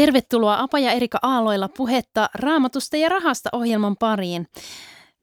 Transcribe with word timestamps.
Tervetuloa 0.00 0.60
Apa 0.60 0.78
ja 0.78 0.92
Erika 0.92 1.18
Aaloilla 1.22 1.68
puhetta 1.68 2.28
raamatusta 2.34 2.96
ja 2.96 3.08
rahasta 3.08 3.50
ohjelman 3.52 3.96
pariin. 3.96 4.46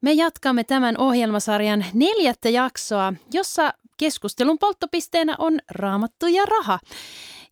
Me 0.00 0.12
jatkamme 0.12 0.64
tämän 0.64 0.94
ohjelmasarjan 0.98 1.84
neljättä 1.94 2.48
jaksoa, 2.48 3.12
jossa 3.32 3.74
keskustelun 3.96 4.58
polttopisteenä 4.58 5.34
on 5.38 5.58
raamattu 5.70 6.26
ja 6.26 6.44
raha. 6.44 6.78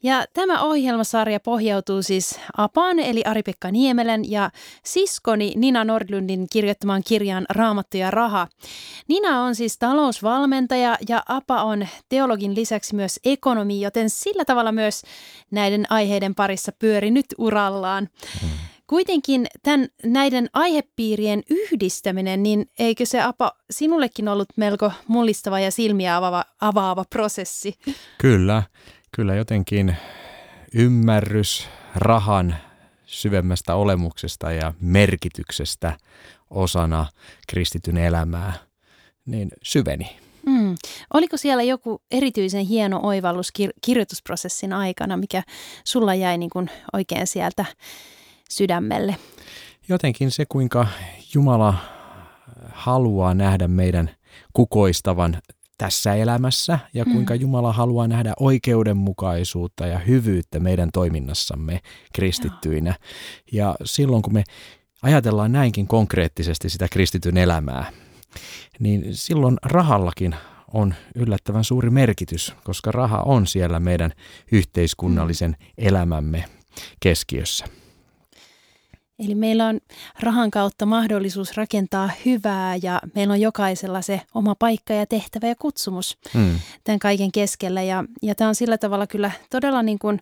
Ja 0.07 0.25
tämä 0.35 0.63
ohjelmasarja 0.63 1.41
pohjautuu 1.41 2.03
siis 2.03 2.41
Apaan 2.57 2.99
eli 2.99 3.23
Ari-Pekka 3.25 3.71
Niemelän 3.71 4.31
ja 4.31 4.51
siskoni 4.85 5.53
Nina 5.57 5.85
Nordlundin 5.85 6.47
kirjoittamaan 6.53 7.03
kirjaan 7.07 7.47
Raamattu 7.51 7.97
ja 7.97 8.11
raha. 8.11 8.49
Nina 9.09 9.43
on 9.43 9.55
siis 9.55 9.79
talousvalmentaja 9.79 10.97
ja 11.09 11.23
Apa 11.29 11.63
on 11.63 11.87
teologin 12.09 12.55
lisäksi 12.55 12.95
myös 12.95 13.21
ekonomi, 13.25 13.81
joten 13.81 14.11
sillä 14.11 14.45
tavalla 14.45 14.73
myös 14.73 15.03
näiden 15.51 15.87
aiheiden 15.91 16.35
parissa 16.35 16.73
pyöri 16.79 17.11
nyt 17.11 17.27
urallaan. 17.39 18.09
Hmm. 18.41 18.51
Kuitenkin 18.87 19.47
tämän, 19.63 19.89
näiden 20.05 20.51
aihepiirien 20.53 21.43
yhdistäminen, 21.51 22.43
niin 22.43 22.71
eikö 22.79 23.07
se 23.07 23.23
Apa 23.23 23.53
sinullekin 23.71 24.29
ollut 24.29 24.49
melko 24.57 24.93
mullistava 25.09 25.61
ja 25.61 25.71
silmiä 25.71 26.17
avaava, 26.17 26.45
avaava 26.61 27.05
prosessi? 27.11 27.75
Kyllä, 28.19 28.63
kyllä 29.17 29.35
jotenkin 29.35 29.97
ymmärrys 30.75 31.69
rahan 31.95 32.57
syvemmästä 33.07 33.75
olemuksesta 33.75 34.53
ja 34.53 34.75
merkityksestä 34.81 35.99
osana 36.51 37.07
kristityn 37.49 37.97
elämää, 37.97 38.53
niin 39.27 39.49
syveni. 39.63 40.17
Mm. 40.47 40.75
Oliko 41.15 41.37
siellä 41.37 41.63
joku 41.63 42.03
erityisen 42.11 42.65
hieno 42.67 43.01
oivallus 43.03 43.53
kir- 43.59 43.79
kirjoitusprosessin 43.85 44.73
aikana, 44.73 45.17
mikä 45.17 45.43
sulla 45.85 46.15
jäi 46.15 46.39
niin 46.39 46.51
kuin 46.51 46.71
oikein 46.93 47.27
sieltä 47.27 47.65
sydämelle? 48.51 49.17
Jotenkin 49.89 50.31
se, 50.31 50.45
kuinka 50.49 50.87
Jumala 51.35 51.75
haluaa 52.73 53.35
nähdä 53.35 53.69
meidän 53.69 54.11
kukoistavan 54.53 55.39
tässä 55.79 56.15
elämässä 56.15 56.79
ja 56.95 57.05
mm. 57.05 57.13
kuinka 57.13 57.35
Jumala 57.35 57.73
haluaa 57.73 58.09
nähdä 58.09 58.33
oikeudenmukaisuutta 58.41 59.87
ja 59.87 59.99
hyvyyttä 59.99 60.61
meidän 60.61 60.89
toiminnassamme 60.93 61.81
kristittyinä. 62.15 62.95
Ja 63.53 63.75
silloin 63.85 64.23
kun 64.23 64.33
me 64.33 64.45
ajatellaan 65.03 65.53
näinkin 65.53 65.87
konkreettisesti 65.87 66.71
sitä 66.71 66.89
kristityn 66.91 67.37
elämää, 67.37 67.93
niin 68.79 69.05
silloin 69.11 69.57
rahallakin 69.63 70.35
on 70.73 70.95
yllättävän 71.15 71.65
suuri 71.65 71.91
merkitys, 71.91 72.55
koska 72.65 72.93
raha 72.93 73.19
on 73.19 73.47
siellä 73.47 73.81
meidän 73.81 74.13
yhteiskunnallisen 74.53 75.51
mm. 75.51 75.67
elämämme 75.79 76.45
keskiössä. 77.01 77.67
Eli 79.19 79.35
meillä 79.35 79.67
on 79.67 79.81
rahan 80.21 80.51
kautta 80.51 80.87
mahdollisuus 80.87 81.57
rakentaa 81.57 82.11
hyvää 82.25 82.77
ja 82.83 83.01
meillä 83.15 83.33
on 83.33 83.41
jokaisella 83.41 84.03
se 84.03 84.21
oma 84.35 84.55
paikka 84.55 84.93
ja 84.93 85.07
tehtävä 85.07 85.47
ja 85.47 85.55
kutsumus 85.55 86.19
hmm. 86.35 86.59
tämän 86.85 86.99
kaiken 86.99 87.33
keskellä. 87.33 87.83
Ja, 87.83 88.05
ja 88.23 88.35
tämä 88.35 88.49
on 88.49 88.55
sillä 88.55 88.79
tavalla 88.79 89.07
kyllä 89.07 89.31
todella 89.51 89.83
niin 89.83 89.99
kuin, 89.99 90.21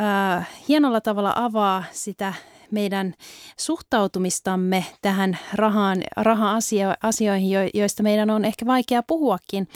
äh, 0.00 0.48
hienolla 0.68 1.00
tavalla 1.00 1.32
avaa 1.36 1.84
sitä 1.92 2.34
meidän 2.72 3.14
suhtautumistamme 3.58 4.84
tähän 5.02 5.38
rahaan, 5.54 6.02
raha-asioihin, 6.16 7.70
joista 7.74 8.02
meidän 8.02 8.30
on 8.30 8.44
ehkä 8.44 8.66
vaikea 8.66 9.02
puhuakin. 9.02 9.68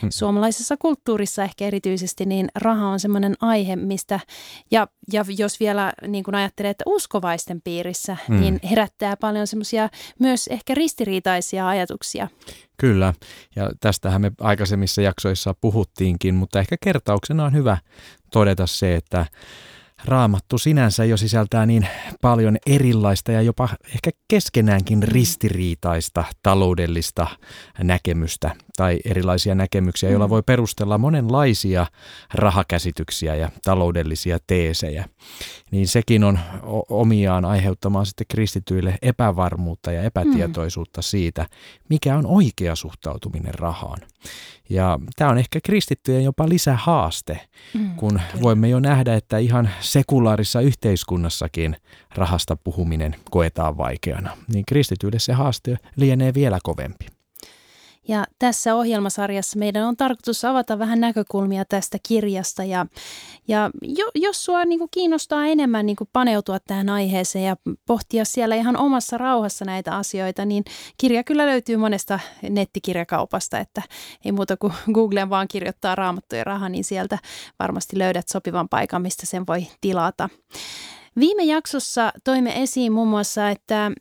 Hmm. 0.00 0.10
Suomalaisessa 0.10 0.76
kulttuurissa 0.76 1.44
ehkä 1.44 1.64
erityisesti, 1.64 2.26
niin 2.26 2.48
raha 2.54 2.88
on 2.88 3.00
semmoinen 3.00 3.34
aihe, 3.40 3.76
mistä, 3.76 4.20
ja, 4.70 4.88
ja 5.12 5.24
jos 5.38 5.60
vielä 5.60 5.92
niin 6.06 6.24
kuin 6.24 6.34
ajattelee, 6.34 6.70
että 6.70 6.84
uskovaisten 6.86 7.62
piirissä, 7.62 8.16
hmm. 8.28 8.40
niin 8.40 8.60
herättää 8.70 9.16
paljon 9.16 9.46
semmoisia 9.46 9.88
myös 10.18 10.46
ehkä 10.46 10.74
ristiriitaisia 10.74 11.68
ajatuksia. 11.68 12.28
Kyllä, 12.76 13.14
ja 13.56 13.70
tästähän 13.80 14.20
me 14.20 14.32
aikaisemmissa 14.40 15.02
jaksoissa 15.02 15.54
puhuttiinkin, 15.60 16.34
mutta 16.34 16.60
ehkä 16.60 16.76
kertauksena 16.84 17.44
on 17.44 17.54
hyvä 17.54 17.78
todeta 18.32 18.66
se, 18.66 18.94
että 18.94 19.26
Raamattu 20.04 20.58
sinänsä 20.58 21.04
jo 21.04 21.16
sisältää 21.16 21.66
niin 21.66 21.86
paljon 22.20 22.56
erilaista 22.66 23.32
ja 23.32 23.42
jopa 23.42 23.68
ehkä 23.94 24.10
keskenäänkin 24.28 24.98
mm. 24.98 25.04
ristiriitaista 25.08 26.24
taloudellista 26.42 27.26
näkemystä 27.82 28.50
tai 28.76 28.98
erilaisia 29.04 29.54
näkemyksiä, 29.54 30.10
joilla 30.10 30.26
mm. 30.26 30.30
voi 30.30 30.42
perustella 30.42 30.98
monenlaisia 30.98 31.86
rahakäsityksiä 32.34 33.34
ja 33.34 33.48
taloudellisia 33.64 34.38
teesejä. 34.46 35.08
Niin 35.70 35.88
sekin 35.88 36.24
on 36.24 36.38
omiaan 36.88 37.44
aiheuttamaan 37.44 38.06
sitten 38.06 38.26
kristityille 38.30 38.98
epävarmuutta 39.02 39.92
ja 39.92 40.02
epätietoisuutta 40.02 41.02
siitä, 41.02 41.46
mikä 41.88 42.16
on 42.16 42.26
oikea 42.26 42.74
suhtautuminen 42.74 43.54
rahaan. 43.54 43.98
Ja 44.70 44.98
tämä 45.16 45.30
on 45.30 45.38
ehkä 45.38 45.60
kristittyjen 45.64 46.24
jopa 46.24 46.48
lisähaaste, 46.48 47.40
mm, 47.74 47.94
kun 47.96 48.20
voimme 48.42 48.68
jo 48.68 48.80
nähdä, 48.80 49.14
että 49.14 49.38
ihan 49.38 49.70
sekulaarissa 49.80 50.60
yhteiskunnassakin 50.60 51.76
rahasta 52.14 52.56
puhuminen 52.56 53.16
koetaan 53.30 53.76
vaikeana. 53.76 54.36
Niin 54.52 54.64
kristityille 54.66 55.18
se 55.18 55.32
haaste 55.32 55.76
lienee 55.96 56.34
vielä 56.34 56.58
kovempi. 56.62 57.21
Ja 58.08 58.24
tässä 58.38 58.74
ohjelmasarjassa 58.74 59.58
meidän 59.58 59.86
on 59.86 59.96
tarkoitus 59.96 60.44
avata 60.44 60.78
vähän 60.78 61.00
näkökulmia 61.00 61.64
tästä 61.64 61.98
kirjasta 62.08 62.64
ja, 62.64 62.86
ja 63.48 63.70
jo, 63.82 64.10
jos 64.14 64.44
sua 64.44 64.64
niin 64.64 64.78
kuin 64.78 64.88
kiinnostaa 64.90 65.46
enemmän 65.46 65.86
niin 65.86 65.96
kuin 65.96 66.10
paneutua 66.12 66.58
tähän 66.60 66.88
aiheeseen 66.88 67.44
ja 67.44 67.56
pohtia 67.86 68.24
siellä 68.24 68.54
ihan 68.54 68.76
omassa 68.76 69.18
rauhassa 69.18 69.64
näitä 69.64 69.96
asioita, 69.96 70.44
niin 70.44 70.64
kirja 70.98 71.24
kyllä 71.24 71.46
löytyy 71.46 71.76
monesta 71.76 72.18
nettikirjakaupasta, 72.50 73.58
että 73.58 73.82
ei 74.24 74.32
muuta 74.32 74.56
kuin 74.56 74.72
Googleen 74.94 75.30
vaan 75.30 75.48
kirjoittaa 75.48 75.94
raamattu 75.94 76.36
ja 76.36 76.44
raha, 76.44 76.68
niin 76.68 76.84
sieltä 76.84 77.18
varmasti 77.58 77.98
löydät 77.98 78.28
sopivan 78.28 78.68
paikan, 78.68 79.02
mistä 79.02 79.26
sen 79.26 79.46
voi 79.46 79.66
tilata. 79.80 80.28
Viime 81.16 81.42
jaksossa 81.42 82.12
toimme 82.24 82.62
esiin 82.62 82.92
muun 82.92 83.08
muassa, 83.08 83.50
että 83.50 83.92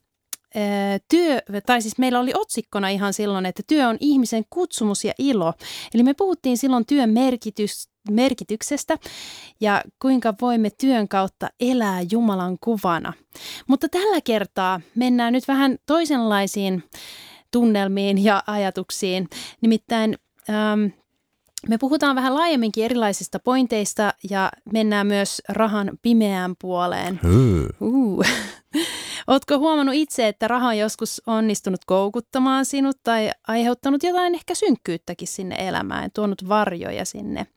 työ, 1.09 1.41
tai 1.65 1.81
siis 1.81 1.97
meillä 1.97 2.19
oli 2.19 2.31
otsikkona 2.35 2.89
ihan 2.89 3.13
silloin, 3.13 3.45
että 3.45 3.63
työ 3.67 3.87
on 3.87 3.97
ihmisen 3.99 4.43
kutsumus 4.49 5.05
ja 5.05 5.13
ilo. 5.17 5.53
Eli 5.93 6.03
me 6.03 6.13
puhuttiin 6.13 6.57
silloin 6.57 6.85
työn 6.85 7.09
merkitys, 7.09 7.89
merkityksestä 8.09 8.97
ja 9.61 9.81
kuinka 10.01 10.33
voimme 10.41 10.69
työn 10.69 11.07
kautta 11.07 11.49
elää 11.59 12.01
Jumalan 12.11 12.57
kuvana. 12.61 13.13
Mutta 13.67 13.89
tällä 13.89 14.21
kertaa 14.21 14.81
mennään 14.95 15.33
nyt 15.33 15.47
vähän 15.47 15.77
toisenlaisiin 15.85 16.83
tunnelmiin 17.51 18.23
ja 18.23 18.43
ajatuksiin. 18.47 19.27
Nimittäin 19.61 20.17
ähm, 20.49 20.85
me 21.69 21.77
puhutaan 21.77 22.15
vähän 22.15 22.35
laajemminkin 22.35 22.85
erilaisista 22.85 23.39
pointeista 23.39 24.13
ja 24.29 24.51
mennään 24.73 25.07
myös 25.07 25.41
rahan 25.49 25.91
pimeään 26.01 26.55
puoleen. 26.61 27.19
Uh. 27.81 28.25
Oletko 29.31 29.57
huomannut 29.57 29.95
itse, 29.95 30.27
että 30.27 30.47
raha 30.47 30.67
on 30.67 30.77
joskus 30.77 31.21
onnistunut 31.27 31.85
koukuttamaan 31.85 32.65
sinut 32.65 32.97
tai 33.03 33.31
aiheuttanut 33.47 34.03
jotain 34.03 34.35
ehkä 34.35 34.55
synkkyyttäkin 34.55 35.27
sinne 35.27 35.55
elämään, 35.59 36.09
tuonut 36.13 36.49
varjoja 36.49 37.05
sinne? 37.05 37.47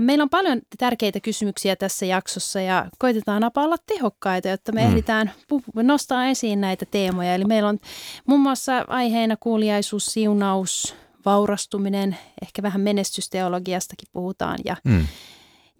Meillä 0.00 0.22
on 0.22 0.30
paljon 0.30 0.60
tärkeitä 0.78 1.20
kysymyksiä 1.20 1.76
tässä 1.76 2.06
jaksossa 2.06 2.60
ja 2.60 2.86
koitetaan 2.98 3.50
olla 3.56 3.76
tehokkaita, 3.86 4.48
jotta 4.48 4.72
me 4.72 4.80
mm. 4.80 4.86
ehditään 4.86 5.32
nostaa 5.74 6.26
esiin 6.26 6.60
näitä 6.60 6.86
teemoja. 6.90 7.34
Eli 7.34 7.44
meillä 7.44 7.68
on 7.68 7.78
muun 8.26 8.40
muassa 8.40 8.84
aiheena 8.88 9.36
kuuliaisuus, 9.36 10.06
siunaus, 10.06 10.94
vaurastuminen, 11.24 12.16
ehkä 12.42 12.62
vähän 12.62 12.80
menestysteologiastakin 12.80 14.08
puhutaan 14.12 14.58
ja, 14.64 14.76
mm. 14.84 15.06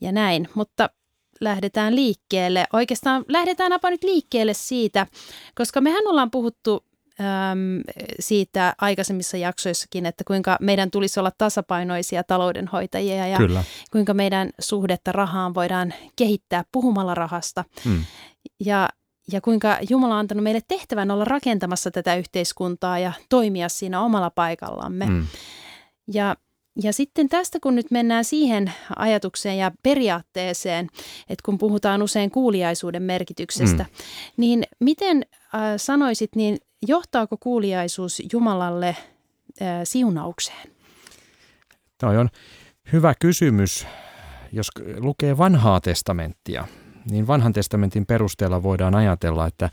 ja 0.01 0.13
näin. 0.13 0.49
Mutta 0.55 0.91
lähdetään 1.41 1.97
liikkeelle. 1.97 2.67
Oikeastaan 2.73 3.25
lähdetään 3.29 3.73
apa 3.73 3.91
nyt 3.91 4.05
liikkeelle 4.05 4.55
siitä, 4.55 5.07
koska 5.55 5.81
mehän 5.81 6.07
ollaan 6.07 6.31
puhuttu 6.31 6.85
äm, 7.21 7.83
siitä 8.21 8.75
aikaisemmissa 8.81 9.37
jaksoissakin, 9.37 10.07
että 10.07 10.25
kuinka 10.27 10.57
meidän 10.61 10.91
tulisi 10.91 11.21
olla 11.21 11.33
tasapainoisia 11.39 12.25
taloudenhoitajia 12.25 13.27
ja 13.27 13.37
Kyllä. 13.37 13.65
kuinka 13.93 14.15
meidän 14.15 14.51
suhdetta 14.61 15.13
rahaan 15.13 15.55
voidaan 15.55 15.95
kehittää 16.17 16.65
puhumalla 16.73 17.15
rahasta. 17.15 17.65
Mm. 17.85 18.05
Ja 18.61 18.89
ja 19.33 19.41
kuinka 19.41 19.79
Jumala 19.91 20.15
on 20.15 20.21
antanut 20.21 20.45
meille 20.45 20.61
tehtävän 20.69 21.11
olla 21.11 21.25
rakentamassa 21.25 21.91
tätä 21.91 22.15
yhteiskuntaa 22.15 22.99
ja 22.99 23.13
toimia 23.29 23.69
siinä 23.69 24.01
omalla 24.01 24.31
paikallamme. 24.31 25.07
Mm. 25.07 25.27
Ja 26.13 26.37
ja 26.83 26.93
sitten 26.93 27.29
tästä, 27.29 27.59
kun 27.61 27.75
nyt 27.75 27.91
mennään 27.91 28.25
siihen 28.25 28.73
ajatukseen 28.97 29.59
ja 29.59 29.73
periaatteeseen, 29.83 30.87
että 31.21 31.43
kun 31.45 31.59
puhutaan 31.59 32.03
usein 32.03 32.31
kuuliaisuuden 32.31 33.03
merkityksestä, 33.03 33.83
mm. 33.83 33.89
niin 34.37 34.65
miten 34.81 35.27
äh, 35.33 35.61
sanoisit, 35.77 36.37
niin 36.37 36.59
johtaako 36.87 37.37
kuuliaisuus 37.37 38.23
Jumalalle 38.33 38.89
äh, 38.89 39.81
siunaukseen? 39.85 40.71
Tämä 41.99 42.21
on 42.21 42.29
hyvä 42.93 43.15
kysymys. 43.21 43.87
Jos 44.53 44.67
lukee 44.99 45.39
vanhaa 45.39 45.81
testamenttia, 45.81 46.65
niin 47.11 47.27
vanhan 47.27 47.53
testamentin 47.53 48.07
perusteella 48.07 48.63
voidaan 48.63 48.95
ajatella, 48.95 49.47
että 49.47 49.71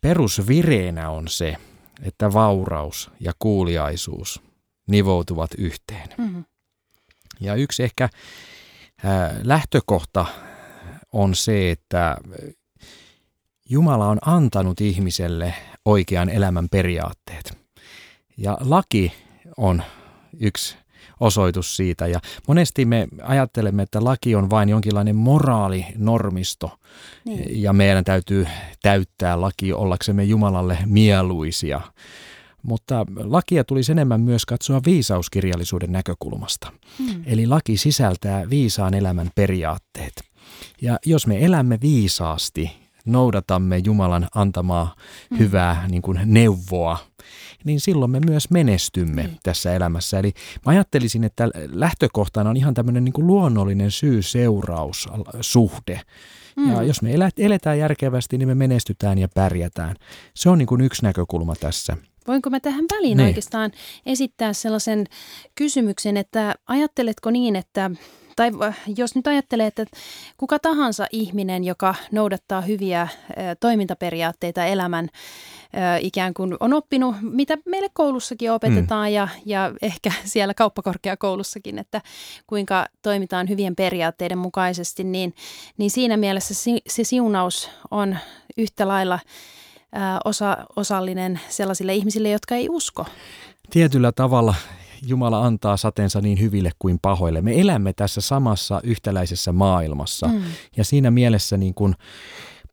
perusvireenä 0.00 1.10
on 1.10 1.28
se, 1.28 1.56
että 2.02 2.32
vauraus 2.32 3.10
ja 3.20 3.32
kuuliaisuus 3.38 4.49
nivoutuvat 4.86 5.50
yhteen. 5.58 6.08
Mm-hmm. 6.18 6.44
Ja 7.40 7.54
yksi 7.54 7.82
ehkä 7.82 8.04
äh, 8.04 8.10
lähtökohta 9.42 10.26
on 11.12 11.34
se, 11.34 11.70
että 11.70 12.16
Jumala 13.68 14.08
on 14.08 14.18
antanut 14.26 14.80
ihmiselle 14.80 15.54
oikean 15.84 16.28
elämän 16.28 16.68
periaatteet. 16.68 17.58
Ja 18.36 18.58
laki 18.60 19.12
on 19.56 19.82
yksi 20.40 20.76
osoitus 21.20 21.76
siitä. 21.76 22.06
Ja 22.06 22.20
monesti 22.48 22.84
me 22.84 23.08
ajattelemme, 23.22 23.82
että 23.82 24.04
laki 24.04 24.34
on 24.34 24.50
vain 24.50 24.68
jonkinlainen 24.68 25.16
moraalinormisto 25.16 26.78
niin. 27.24 27.62
ja 27.62 27.72
meidän 27.72 28.04
täytyy 28.04 28.46
täyttää 28.82 29.40
laki 29.40 29.72
ollaksemme 29.72 30.24
Jumalalle 30.24 30.78
mieluisia. 30.86 31.80
Mutta 32.62 33.06
lakia 33.16 33.64
tulisi 33.64 33.92
enemmän 33.92 34.20
myös 34.20 34.46
katsoa 34.46 34.80
viisauskirjallisuuden 34.86 35.92
näkökulmasta. 35.92 36.72
Hmm. 36.98 37.22
Eli 37.26 37.46
laki 37.46 37.76
sisältää 37.76 38.50
viisaan 38.50 38.94
elämän 38.94 39.30
periaatteet. 39.34 40.12
Ja 40.82 40.98
jos 41.06 41.26
me 41.26 41.44
elämme 41.44 41.78
viisaasti, 41.80 42.72
noudatamme 43.04 43.80
Jumalan 43.84 44.28
antamaa 44.34 44.94
hmm. 45.30 45.38
hyvää 45.38 45.86
niin 45.88 46.02
kuin 46.02 46.20
neuvoa, 46.24 46.98
niin 47.64 47.80
silloin 47.80 48.10
me 48.10 48.20
myös 48.20 48.50
menestymme 48.50 49.22
mm. 49.22 49.36
tässä 49.42 49.74
elämässä. 49.74 50.18
Eli 50.18 50.32
mä 50.66 50.72
ajattelisin, 50.72 51.24
että 51.24 51.48
lähtökohtana 51.72 52.50
on 52.50 52.56
ihan 52.56 52.74
tämmöinen 52.74 53.04
niin 53.04 53.12
kuin 53.12 53.26
luonnollinen 53.26 53.90
syy-seuraus-suhde. 53.90 56.00
Mm. 56.56 56.72
Ja 56.72 56.82
jos 56.82 57.02
me 57.02 57.10
eletään 57.36 57.78
järkevästi, 57.78 58.38
niin 58.38 58.48
me 58.48 58.54
menestytään 58.54 59.18
ja 59.18 59.28
pärjätään. 59.34 59.96
Se 60.34 60.50
on 60.50 60.58
niin 60.58 60.66
kuin 60.66 60.80
yksi 60.80 61.02
näkökulma 61.02 61.54
tässä. 61.54 61.96
Voinko 62.30 62.50
mä 62.50 62.60
tähän 62.60 62.84
väliin. 62.92 63.16
Niin. 63.16 63.26
oikeastaan 63.26 63.72
esittää 64.06 64.52
sellaisen 64.52 65.06
kysymyksen, 65.54 66.16
että 66.16 66.54
ajatteletko 66.66 67.30
niin, 67.30 67.56
että 67.56 67.90
tai 68.36 68.50
jos 68.96 69.14
nyt 69.14 69.26
ajattelee, 69.26 69.66
että 69.66 69.86
kuka 70.36 70.58
tahansa 70.58 71.06
ihminen, 71.10 71.64
joka 71.64 71.94
noudattaa 72.12 72.60
hyviä 72.60 73.08
toimintaperiaatteita 73.60 74.64
elämän 74.64 75.08
ikään 76.00 76.34
kuin 76.34 76.56
on 76.60 76.72
oppinut, 76.72 77.16
mitä 77.20 77.58
meille 77.66 77.88
koulussakin 77.92 78.52
opetetaan 78.52 79.08
mm. 79.08 79.14
ja, 79.14 79.28
ja 79.46 79.72
ehkä 79.82 80.12
siellä 80.24 80.54
kauppakorkeakoulussakin, 80.54 81.78
että 81.78 82.02
kuinka 82.46 82.86
toimitaan 83.02 83.48
hyvien 83.48 83.76
periaatteiden 83.76 84.38
mukaisesti, 84.38 85.04
niin, 85.04 85.34
niin 85.78 85.90
siinä 85.90 86.16
mielessä 86.16 86.54
se 86.88 87.04
siunaus 87.04 87.70
on 87.90 88.16
yhtä 88.56 88.88
lailla 88.88 89.18
osa, 90.24 90.56
osallinen 90.76 91.40
sellaisille 91.48 91.94
ihmisille, 91.94 92.30
jotka 92.30 92.54
ei 92.54 92.68
usko. 92.68 93.06
Tietyllä 93.70 94.12
tavalla 94.12 94.54
Jumala 95.06 95.46
antaa 95.46 95.76
sateensa 95.76 96.20
niin 96.20 96.40
hyville 96.40 96.70
kuin 96.78 96.98
pahoille. 97.02 97.40
Me 97.40 97.60
elämme 97.60 97.92
tässä 97.92 98.20
samassa 98.20 98.80
yhtäläisessä 98.84 99.52
maailmassa 99.52 100.26
mm. 100.28 100.42
ja 100.76 100.84
siinä 100.84 101.10
mielessä 101.10 101.56
niin 101.56 101.74
kuin 101.74 101.94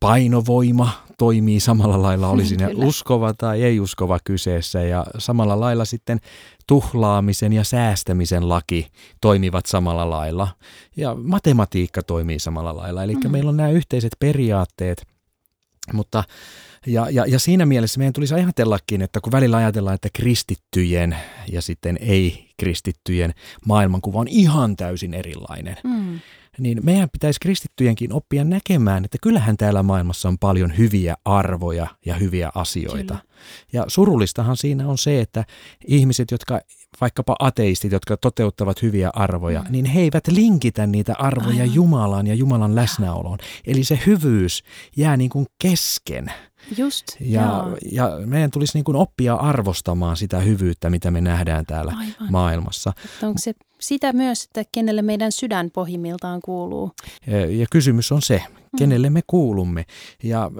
painovoima 0.00 0.90
toimii 1.18 1.60
samalla 1.60 2.02
lailla, 2.02 2.28
oli 2.28 2.46
siinä 2.48 2.68
uskova 2.76 3.34
tai 3.34 3.62
ei 3.62 3.80
uskova 3.80 4.18
kyseessä 4.24 4.82
ja 4.82 5.06
samalla 5.18 5.60
lailla 5.60 5.84
sitten 5.84 6.20
tuhlaamisen 6.66 7.52
ja 7.52 7.64
säästämisen 7.64 8.48
laki 8.48 8.86
toimivat 9.20 9.66
samalla 9.66 10.10
lailla 10.10 10.48
ja 10.96 11.14
matematiikka 11.14 12.02
toimii 12.02 12.38
samalla 12.38 12.76
lailla. 12.76 13.02
Eli 13.02 13.14
mm. 13.14 13.30
meillä 13.30 13.48
on 13.48 13.56
nämä 13.56 13.70
yhteiset 13.70 14.16
periaatteet, 14.18 15.06
mutta 15.92 16.24
ja, 16.86 17.10
ja, 17.10 17.26
ja 17.26 17.38
siinä 17.38 17.66
mielessä 17.66 17.98
meidän 17.98 18.12
tulisi 18.12 18.34
ajatellakin, 18.34 19.02
että 19.02 19.20
kun 19.20 19.32
välillä 19.32 19.56
ajatellaan, 19.56 19.94
että 19.94 20.08
kristittyjen 20.12 21.16
ja 21.52 21.62
sitten 21.62 21.98
ei-kristittyjen 22.00 23.34
maailmankuva 23.66 24.18
on 24.18 24.28
ihan 24.28 24.76
täysin 24.76 25.14
erilainen, 25.14 25.76
mm. 25.84 26.20
Niin 26.58 26.80
meidän 26.82 27.10
pitäisi 27.10 27.40
kristittyjenkin 27.40 28.12
oppia 28.12 28.44
näkemään, 28.44 29.04
että 29.04 29.18
kyllähän 29.22 29.56
täällä 29.56 29.82
maailmassa 29.82 30.28
on 30.28 30.38
paljon 30.38 30.78
hyviä 30.78 31.16
arvoja 31.24 31.86
ja 32.06 32.14
hyviä 32.14 32.50
asioita. 32.54 33.14
Kyllä. 33.14 33.28
Ja 33.72 33.84
surullistahan 33.88 34.56
siinä 34.56 34.88
on 34.88 34.98
se, 34.98 35.20
että 35.20 35.44
ihmiset, 35.86 36.30
jotka 36.30 36.60
vaikkapa 37.00 37.36
ateistit, 37.38 37.92
jotka 37.92 38.16
toteuttavat 38.16 38.82
hyviä 38.82 39.10
arvoja, 39.14 39.62
mm. 39.62 39.72
niin 39.72 39.84
he 39.84 40.00
eivät 40.00 40.26
linkitä 40.26 40.86
niitä 40.86 41.14
arvoja 41.18 41.62
Aivan. 41.62 41.74
Jumalaan 41.74 42.26
ja 42.26 42.34
Jumalan 42.34 42.74
läsnäoloon. 42.74 43.38
Eli 43.66 43.84
se 43.84 43.98
hyvyys 44.06 44.62
jää 44.96 45.16
niin 45.16 45.30
kuin 45.30 45.46
kesken. 45.62 46.32
Just, 46.76 47.04
ja, 47.20 47.64
ja 47.92 48.10
meidän 48.26 48.50
tulisi 48.50 48.78
niin 48.78 48.84
kuin 48.84 48.96
oppia 48.96 49.34
arvostamaan 49.34 50.16
sitä 50.16 50.38
hyvyyttä, 50.38 50.90
mitä 50.90 51.10
me 51.10 51.20
nähdään 51.20 51.66
täällä 51.66 51.92
Aivan. 51.98 52.32
maailmassa. 52.32 52.92
Että 53.04 53.26
onko 53.26 53.38
se 53.38 53.54
sitä 53.80 54.12
myös, 54.12 54.44
että 54.44 54.64
kenelle 54.72 55.02
meidän 55.02 55.32
sydän 55.32 55.70
pohjimmiltaan 55.70 56.40
kuuluu? 56.44 56.92
Ja, 57.26 57.66
kysymys 57.70 58.12
on 58.12 58.22
se, 58.22 58.42
mm. 58.48 58.76
kenelle 58.78 59.10
me 59.10 59.20
kuulumme. 59.26 59.84
Ja, 60.22 60.50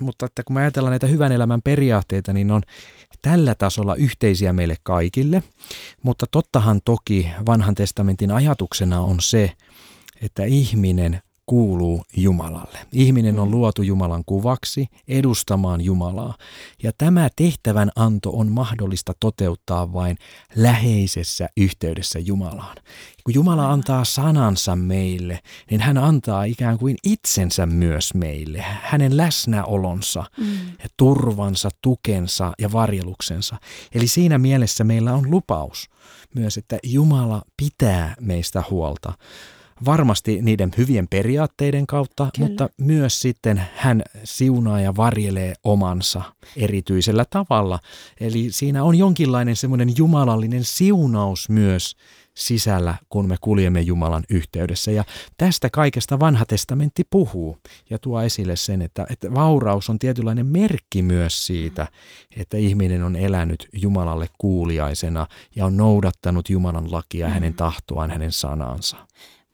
mutta 0.00 0.26
että 0.26 0.42
kun 0.42 0.54
me 0.54 0.60
ajatellaan 0.60 0.92
näitä 0.92 1.06
hyvän 1.06 1.32
elämän 1.32 1.62
periaatteita, 1.62 2.32
niin 2.32 2.50
on 2.50 2.62
tällä 3.22 3.54
tasolla 3.54 3.94
yhteisiä 3.94 4.52
meille 4.52 4.76
kaikille. 4.82 5.42
Mutta 6.02 6.26
tottahan 6.30 6.80
toki 6.84 7.30
vanhan 7.46 7.74
testamentin 7.74 8.30
ajatuksena 8.30 9.00
on 9.00 9.20
se, 9.20 9.52
että 10.22 10.44
ihminen 10.44 11.22
kuuluu 11.48 12.02
Jumalalle. 12.16 12.78
Ihminen 12.92 13.38
on 13.38 13.50
luotu 13.50 13.82
Jumalan 13.82 14.22
kuvaksi 14.26 14.86
edustamaan 15.08 15.80
Jumalaa. 15.80 16.34
Ja 16.82 16.92
tämä 16.98 17.28
tehtävän 17.36 17.90
anto 17.96 18.30
on 18.30 18.48
mahdollista 18.52 19.12
toteuttaa 19.20 19.92
vain 19.92 20.16
läheisessä 20.56 21.48
yhteydessä 21.56 22.18
Jumalaan. 22.18 22.76
Kun 23.24 23.34
Jumala 23.34 23.72
antaa 23.72 24.04
sanansa 24.04 24.76
meille, 24.76 25.40
niin 25.70 25.80
hän 25.80 25.98
antaa 25.98 26.44
ikään 26.44 26.78
kuin 26.78 26.96
itsensä 27.04 27.66
myös 27.66 28.14
meille. 28.14 28.64
Hänen 28.82 29.16
läsnäolonsa, 29.16 30.24
mm. 30.38 30.46
turvansa, 30.96 31.68
tukensa 31.82 32.52
ja 32.58 32.72
varjeluksensa. 32.72 33.56
Eli 33.94 34.06
siinä 34.06 34.38
mielessä 34.38 34.84
meillä 34.84 35.14
on 35.14 35.30
lupaus 35.30 35.90
myös, 36.34 36.56
että 36.56 36.78
Jumala 36.82 37.42
pitää 37.56 38.14
meistä 38.20 38.64
huolta 38.70 39.12
varmasti 39.84 40.42
niiden 40.42 40.70
hyvien 40.78 41.08
periaatteiden 41.08 41.86
kautta, 41.86 42.28
Kyllä. 42.34 42.48
mutta 42.48 42.68
myös 42.80 43.20
sitten 43.20 43.62
hän 43.76 44.02
siunaa 44.24 44.80
ja 44.80 44.96
varjelee 44.96 45.54
omansa 45.64 46.22
erityisellä 46.56 47.24
tavalla. 47.30 47.78
Eli 48.20 48.46
siinä 48.50 48.84
on 48.84 48.98
jonkinlainen 48.98 49.56
semmoinen 49.56 49.88
jumalallinen 49.96 50.64
siunaus 50.64 51.48
myös 51.48 51.96
sisällä, 52.38 52.94
kun 53.08 53.28
me 53.28 53.36
kuljemme 53.40 53.80
Jumalan 53.80 54.24
yhteydessä. 54.30 54.90
Ja 54.90 55.04
tästä 55.36 55.70
kaikesta 55.70 56.20
vanha 56.20 56.44
testamentti 56.46 57.02
puhuu 57.10 57.58
ja 57.90 57.98
tuo 57.98 58.22
esille 58.22 58.56
sen, 58.56 58.82
että, 58.82 59.06
että 59.10 59.34
vauraus 59.34 59.90
on 59.90 59.98
tietynlainen 59.98 60.46
merkki 60.46 61.02
myös 61.02 61.46
siitä, 61.46 61.88
että 62.36 62.56
ihminen 62.56 63.02
on 63.02 63.16
elänyt 63.16 63.68
Jumalalle 63.72 64.28
kuuliaisena 64.38 65.26
ja 65.56 65.66
on 65.66 65.76
noudattanut 65.76 66.50
Jumalan 66.50 66.92
lakia, 66.92 67.26
mm. 67.26 67.32
hänen 67.32 67.54
tahtoaan, 67.54 68.10
hänen 68.10 68.32
sanansa. 68.32 68.96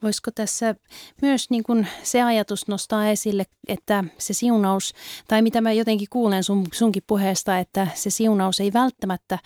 Voisiko 0.05 0.31
tässä 0.31 0.75
myös 1.21 1.49
niin 1.49 1.63
kuin 1.63 1.87
se 2.03 2.21
ajatus 2.21 2.67
nostaa 2.67 3.09
esille, 3.09 3.43
että 3.67 4.03
se 4.17 4.33
siunaus, 4.33 4.93
tai 5.27 5.41
mitä 5.41 5.61
mä 5.61 5.71
jotenkin 5.71 6.07
kuulen 6.09 6.43
sun, 6.43 6.67
sunkin 6.73 7.03
puheesta, 7.07 7.59
että 7.59 7.87
se 7.95 8.09
siunaus 8.09 8.59
ei 8.59 8.73
välttämättä 8.73 9.39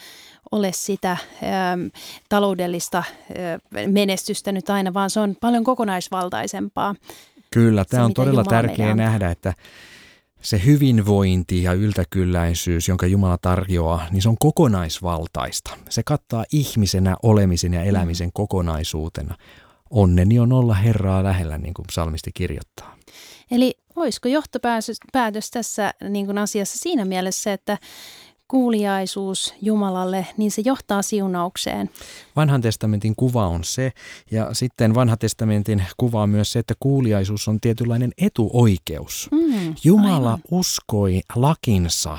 ole 0.51 0.71
sitä 0.71 1.11
ä, 1.11 1.17
taloudellista 2.29 2.97
ä, 2.97 3.03
menestystä 3.87 4.51
nyt 4.51 4.69
aina, 4.69 4.93
vaan 4.93 5.09
se 5.09 5.19
on 5.19 5.35
paljon 5.41 5.63
kokonaisvaltaisempaa. 5.63 6.95
Kyllä, 7.51 7.85
tämä 7.85 8.05
on 8.05 8.13
todella 8.13 8.41
Jumala 8.41 8.49
tärkeää 8.49 8.95
nähdä, 8.95 9.31
että 9.31 9.53
se 10.41 10.61
hyvinvointi 10.65 11.63
ja 11.63 11.73
yltäkylläisyys, 11.73 12.87
jonka 12.87 13.07
Jumala 13.07 13.37
tarjoaa, 13.37 14.07
niin 14.11 14.21
se 14.21 14.29
on 14.29 14.37
kokonaisvaltaista. 14.39 15.77
Se 15.89 16.03
kattaa 16.03 16.45
ihmisenä 16.51 17.15
olemisen 17.23 17.73
ja 17.73 17.83
elämisen 17.83 18.27
mm. 18.27 18.33
kokonaisuutena 18.33 19.35
onneni 19.89 20.39
on 20.39 20.53
olla 20.53 20.73
Herraa 20.73 21.23
lähellä, 21.23 21.57
niin 21.57 21.73
kuin 21.73 21.85
psalmisti 21.87 22.31
kirjoittaa. 22.33 22.95
Eli 23.51 23.77
olisiko 23.95 24.27
johtopäätös 24.27 25.51
tässä 25.51 25.93
niin 26.09 26.25
kuin 26.25 26.37
asiassa 26.37 26.77
siinä 26.77 27.05
mielessä, 27.05 27.53
että 27.53 27.77
kuuliaisuus 28.47 29.53
Jumalalle, 29.61 30.27
niin 30.37 30.51
se 30.51 30.61
johtaa 30.65 31.01
siunaukseen. 31.01 31.89
Vanhan 32.35 32.61
testamentin 32.61 33.15
kuva 33.15 33.47
on 33.47 33.63
se, 33.63 33.91
ja 34.31 34.53
sitten 34.53 34.95
vanhan 34.95 35.17
testamentin 35.17 35.83
kuva 35.97 36.21
on 36.21 36.29
myös 36.29 36.51
se, 36.51 36.59
että 36.59 36.73
kuuliaisuus 36.79 37.47
on 37.47 37.59
tietynlainen 37.59 38.11
etuoikeus. 38.17 39.29
Mm, 39.31 39.75
Jumala 39.83 40.29
aivan. 40.29 40.41
uskoi 40.51 41.21
lakinsa 41.35 42.17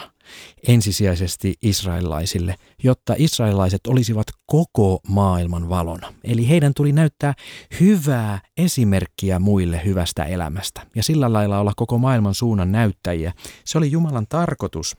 ensisijaisesti 0.68 1.54
israelilaisille, 1.62 2.54
jotta 2.82 3.14
israelilaiset 3.18 3.80
olisivat 3.86 4.26
koko 4.46 5.00
maailman 5.08 5.68
valona. 5.68 6.14
Eli 6.24 6.48
heidän 6.48 6.74
tuli 6.74 6.92
näyttää 6.92 7.34
hyvää 7.80 8.40
esimerkkiä 8.56 9.38
muille 9.38 9.80
hyvästä 9.84 10.24
elämästä 10.24 10.86
ja 10.96 11.02
sillä 11.02 11.32
lailla 11.32 11.58
olla 11.58 11.72
koko 11.76 11.98
maailman 11.98 12.34
suunnan 12.34 12.72
näyttäjiä. 12.72 13.32
Se 13.64 13.78
oli 13.78 13.90
Jumalan 13.90 14.26
tarkoitus. 14.28 14.96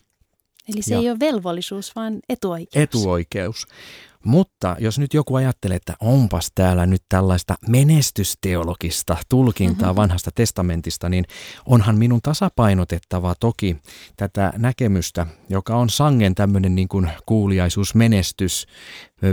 Eli 0.73 0.81
se 0.81 0.93
ja 0.93 0.99
ei 0.99 1.09
ole 1.09 1.19
velvollisuus, 1.19 1.95
vaan 1.95 2.19
etuoikeus. 2.29 2.83
Etuoikeus. 2.83 3.67
Mutta 4.25 4.75
jos 4.79 4.99
nyt 4.99 5.13
joku 5.13 5.35
ajattelee, 5.35 5.77
että 5.77 5.93
onpas 5.99 6.51
täällä 6.55 6.85
nyt 6.85 7.03
tällaista 7.09 7.55
menestysteologista 7.67 9.17
tulkintaa 9.29 9.87
mm-hmm. 9.87 9.95
vanhasta 9.95 10.31
testamentista, 10.35 11.09
niin 11.09 11.25
onhan 11.65 11.97
minun 11.97 12.21
tasapainotettava 12.23 13.35
toki 13.39 13.77
tätä 14.17 14.53
näkemystä, 14.57 15.27
joka 15.49 15.75
on 15.75 15.89
sangen 15.89 16.35
tämmöinen 16.35 16.75
niin 16.75 16.87
kuin 16.87 17.09
kuuliaisuusmenestys 17.25 18.67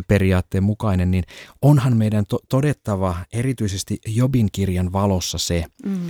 periaatteen 0.09 0.65
mukainen, 0.65 1.11
niin 1.11 1.25
onhan 1.63 1.97
meidän 1.97 2.25
to- 2.29 2.41
todettava 2.49 3.17
erityisesti 3.33 3.99
Jobin 4.07 4.49
kirjan 4.53 4.93
valossa 4.93 5.39
se, 5.39 5.65
mm 5.85 6.09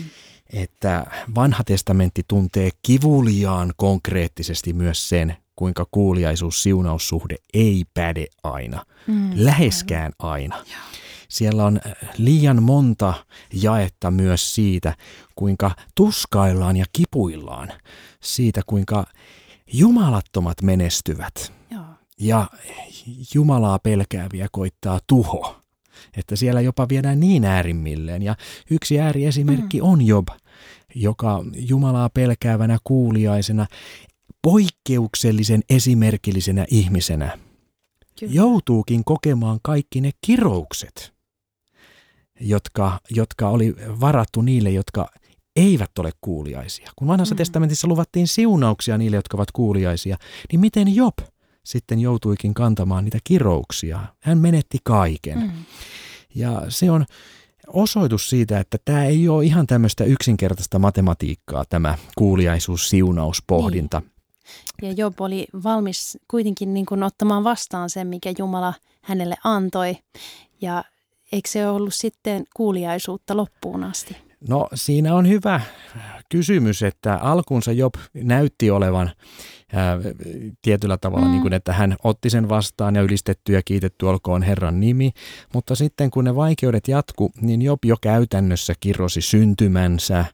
että 0.52 1.06
vanha 1.34 1.64
testamentti 1.64 2.22
tuntee 2.28 2.70
kivuliaan 2.82 3.72
konkreettisesti 3.76 4.72
myös 4.72 5.08
sen, 5.08 5.36
kuinka 5.58 5.86
kuuliaisuus-siunaussuhde 5.90 7.36
ei 7.54 7.84
päde 7.94 8.26
aina, 8.42 8.84
mm, 9.06 9.30
läheskään 9.34 10.12
aina. 10.18 10.56
Joo. 10.56 10.64
Siellä 11.28 11.64
on 11.64 11.80
äh, 11.86 11.92
liian 12.18 12.62
monta 12.62 13.14
jaetta 13.52 14.10
myös 14.10 14.54
siitä, 14.54 14.94
kuinka 15.36 15.70
tuskaillaan 15.94 16.76
ja 16.76 16.84
kipuillaan, 16.92 17.72
siitä 18.22 18.60
kuinka 18.66 19.04
jumalattomat 19.72 20.62
menestyvät 20.62 21.52
Joo. 21.70 21.84
ja 22.20 22.46
Jumalaa 23.34 23.78
pelkääviä 23.78 24.46
koittaa 24.52 25.00
tuho. 25.06 25.56
Että 26.16 26.36
siellä 26.36 26.60
jopa 26.60 26.88
viedään 26.88 27.20
niin 27.20 27.44
äärimmilleen. 27.44 28.22
Ja 28.22 28.36
yksi 28.70 29.00
ääriesimerkki 29.00 29.80
mm. 29.80 29.86
on 29.86 30.06
Job, 30.06 30.28
joka 30.94 31.44
Jumalaa 31.56 32.08
pelkäävänä 32.08 32.78
kuuliaisena 32.84 33.66
poikkeuksellisen 34.42 35.60
esimerkillisenä 35.70 36.66
ihmisenä 36.70 37.38
Kyllä. 38.20 38.32
joutuukin 38.34 39.04
kokemaan 39.04 39.58
kaikki 39.62 40.00
ne 40.00 40.10
kiroukset, 40.26 41.12
jotka, 42.40 43.00
jotka 43.10 43.48
oli 43.48 43.74
varattu 44.00 44.42
niille, 44.42 44.70
jotka 44.70 45.08
eivät 45.56 45.98
ole 45.98 46.10
kuuliaisia. 46.20 46.90
Kun 46.96 47.08
vanhassa 47.08 47.34
mm. 47.34 47.36
testamentissa 47.36 47.88
luvattiin 47.88 48.28
siunauksia 48.28 48.98
niille, 48.98 49.16
jotka 49.16 49.36
ovat 49.36 49.52
kuuliaisia, 49.52 50.16
niin 50.52 50.60
miten 50.60 50.94
Job 50.94 51.18
sitten 51.64 52.00
joutuikin 52.00 52.54
kantamaan 52.54 53.04
niitä 53.04 53.18
kirouksia? 53.24 54.00
Hän 54.20 54.38
menetti 54.38 54.78
kaiken. 54.84 55.38
Mm. 55.38 55.50
Ja 56.34 56.62
se 56.68 56.90
on 56.90 57.06
osoitus 57.66 58.30
siitä, 58.30 58.60
että 58.60 58.78
tämä 58.84 59.04
ei 59.04 59.28
ole 59.28 59.44
ihan 59.44 59.66
tämmöistä 59.66 60.04
yksinkertaista 60.04 60.78
matematiikkaa, 60.78 61.64
tämä 61.64 61.98
kuuliaisuus-siunauspohdinta. 62.18 64.00
Niin. 64.00 64.17
Ja 64.82 64.92
Job 64.92 65.20
oli 65.20 65.46
valmis 65.64 66.18
kuitenkin 66.30 66.74
niin 66.74 66.86
kuin 66.86 67.02
ottamaan 67.02 67.44
vastaan 67.44 67.90
sen, 67.90 68.06
mikä 68.06 68.32
Jumala 68.38 68.74
hänelle 69.02 69.36
antoi. 69.44 69.96
Ja 70.60 70.84
eikö 71.32 71.48
se 71.48 71.68
ollut 71.68 71.94
sitten 71.94 72.44
kuuliaisuutta 72.56 73.36
loppuun 73.36 73.84
asti? 73.84 74.16
No 74.48 74.68
siinä 74.74 75.14
on 75.14 75.28
hyvä 75.28 75.60
kysymys, 76.28 76.82
että 76.82 77.14
alkuunsa 77.14 77.72
Job 77.72 77.94
näytti 78.14 78.70
olevan 78.70 79.10
ää, 79.72 79.98
tietyllä 80.62 80.98
tavalla, 80.98 81.26
mm. 81.26 81.30
niin 81.30 81.42
kuin, 81.42 81.52
että 81.52 81.72
hän 81.72 81.96
otti 82.04 82.30
sen 82.30 82.48
vastaan 82.48 82.94
ja 82.94 83.02
ylistetty 83.02 83.52
ja 83.52 83.62
kiitetty 83.64 84.06
olkoon 84.06 84.42
Herran 84.42 84.80
nimi, 84.80 85.10
mutta 85.54 85.74
sitten 85.74 86.10
kun 86.10 86.24
ne 86.24 86.36
vaikeudet 86.36 86.88
jatku, 86.88 87.32
niin 87.40 87.62
Job 87.62 87.84
jo 87.84 87.96
käytännössä 88.00 88.74
kirosi 88.80 89.20
syntymänsä 89.20 90.24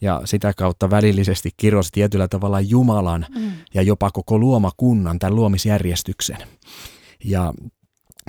ja 0.00 0.22
sitä 0.24 0.52
kautta 0.56 0.90
välillisesti 0.90 1.50
kirosi 1.56 1.92
tietyllä 1.92 2.28
tavalla 2.28 2.60
Jumalan 2.60 3.26
mm. 3.34 3.52
ja 3.74 3.82
jopa 3.82 4.10
koko 4.10 4.38
luomakunnan, 4.38 5.18
tämän 5.18 5.36
luomisjärjestyksen. 5.36 6.38
Ja 7.24 7.54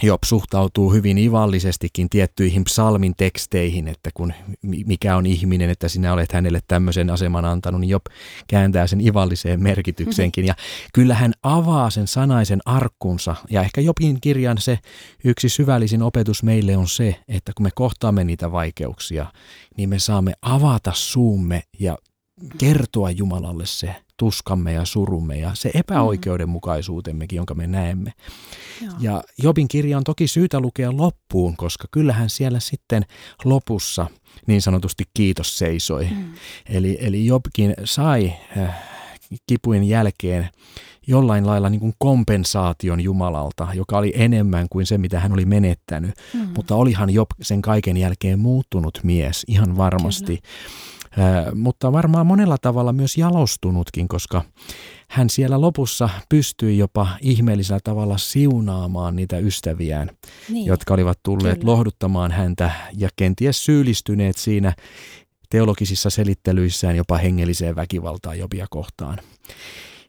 Job 0.01 0.23
suhtautuu 0.25 0.93
hyvin 0.93 1.17
ivallisestikin 1.17 2.09
tiettyihin 2.09 2.63
psalmin 2.63 3.13
teksteihin, 3.17 3.87
että 3.87 4.09
kun 4.13 4.33
mikä 4.61 5.17
on 5.17 5.25
ihminen, 5.25 5.69
että 5.69 5.87
sinä 5.87 6.13
olet 6.13 6.31
hänelle 6.31 6.59
tämmöisen 6.67 7.09
aseman 7.09 7.45
antanut, 7.45 7.81
niin 7.81 7.89
Job 7.89 8.05
kääntää 8.47 8.87
sen 8.87 9.01
ivalliseen 9.01 9.63
merkitykseenkin. 9.63 10.45
Ja 10.45 10.53
kyllä 10.93 11.15
hän 11.15 11.33
avaa 11.43 11.89
sen 11.89 12.07
sanaisen 12.07 12.59
arkkunsa. 12.65 13.35
Ja 13.49 13.61
ehkä 13.61 13.81
Jobin 13.81 14.21
kirjan 14.21 14.57
se 14.57 14.79
yksi 15.23 15.49
syvällisin 15.49 16.01
opetus 16.01 16.43
meille 16.43 16.77
on 16.77 16.87
se, 16.87 17.15
että 17.27 17.51
kun 17.57 17.63
me 17.63 17.69
kohtaamme 17.75 18.23
niitä 18.23 18.51
vaikeuksia, 18.51 19.25
niin 19.77 19.89
me 19.89 19.99
saamme 19.99 20.33
avata 20.41 20.91
suumme 20.95 21.63
ja 21.79 21.97
kertoa 22.57 23.11
Jumalalle 23.11 23.65
se 23.65 23.95
tuskamme 24.17 24.73
ja 24.73 24.85
surumme 24.85 25.37
ja 25.37 25.51
se 25.53 25.71
epäoikeudenmukaisuutemmekin, 25.73 27.37
jonka 27.37 27.53
me 27.53 27.67
näemme. 27.67 28.13
Joo. 28.81 28.93
Ja 28.99 29.23
Jobin 29.43 29.67
kirja 29.67 29.97
on 29.97 30.03
toki 30.03 30.27
syytä 30.27 30.59
lukea 30.59 30.97
loppuun, 30.97 31.57
koska 31.57 31.87
kyllähän 31.91 32.29
siellä 32.29 32.59
sitten 32.59 33.05
lopussa 33.43 34.07
niin 34.47 34.61
sanotusti 34.61 35.03
kiitos 35.13 35.57
seisoi. 35.57 36.07
Mm. 36.11 36.33
Eli, 36.69 36.97
eli 37.01 37.25
Jobkin 37.25 37.73
sai 37.83 38.33
äh, 38.57 38.75
kipujen 39.47 39.83
jälkeen 39.83 40.49
jollain 41.07 41.47
lailla 41.47 41.69
niin 41.69 41.79
kuin 41.79 41.93
kompensaation 41.97 43.01
Jumalalta, 43.01 43.67
joka 43.73 43.97
oli 43.97 44.13
enemmän 44.15 44.67
kuin 44.69 44.85
se, 44.85 44.97
mitä 44.97 45.19
hän 45.19 45.33
oli 45.33 45.45
menettänyt. 45.45 46.11
Mm. 46.33 46.47
Mutta 46.55 46.75
olihan 46.75 47.09
Job 47.09 47.29
sen 47.41 47.61
kaiken 47.61 47.97
jälkeen 47.97 48.39
muuttunut 48.39 48.99
mies, 49.03 49.43
ihan 49.47 49.77
varmasti. 49.77 50.37
Kyllä 50.37 50.83
mutta 51.55 51.91
varmaan 51.91 52.27
monella 52.27 52.57
tavalla 52.57 52.93
myös 52.93 53.17
jalostunutkin, 53.17 54.07
koska 54.07 54.41
hän 55.09 55.29
siellä 55.29 55.61
lopussa 55.61 56.09
pystyi 56.29 56.77
jopa 56.77 57.07
ihmeellisellä 57.21 57.79
tavalla 57.83 58.17
siunaamaan 58.17 59.15
niitä 59.15 59.37
ystäviään, 59.37 60.09
niin, 60.49 60.65
jotka 60.65 60.93
olivat 60.93 61.19
tulleet 61.23 61.59
kyllä. 61.59 61.71
lohduttamaan 61.71 62.31
häntä 62.31 62.71
ja 62.97 63.09
kenties 63.15 63.65
syyllistyneet 63.65 64.37
siinä 64.37 64.73
teologisissa 65.49 66.09
selittelyissään 66.09 66.95
jopa 66.95 67.17
hengelliseen 67.17 67.75
väkivaltaan 67.75 68.39
Jobia 68.39 68.67
kohtaan. 68.69 69.17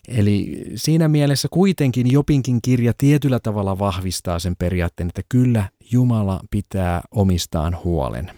Eli 0.08 0.64
siinä 0.74 1.08
mielessä 1.08 1.48
kuitenkin 1.50 2.12
Jopinkin 2.12 2.58
kirja 2.62 2.92
tietyllä 2.98 3.40
tavalla 3.40 3.78
vahvistaa 3.78 4.38
sen 4.38 4.56
periaatteen, 4.56 5.08
että 5.08 5.22
kyllä 5.28 5.68
Jumala 5.92 6.40
pitää 6.50 7.02
omistaan 7.10 7.78
huolen. 7.84 8.30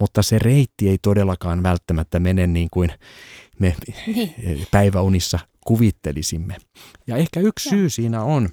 Mutta 0.00 0.22
se 0.22 0.38
reitti 0.38 0.88
ei 0.88 0.98
todellakaan 1.02 1.62
välttämättä 1.62 2.20
mene 2.20 2.46
niin 2.46 2.68
kuin 2.70 2.90
me 3.58 3.76
niin. 4.06 4.66
päiväunissa 4.70 5.38
kuvittelisimme. 5.66 6.56
Ja 7.06 7.16
ehkä 7.16 7.40
yksi 7.40 7.68
syy 7.68 7.90
siinä 7.90 8.22
on 8.22 8.48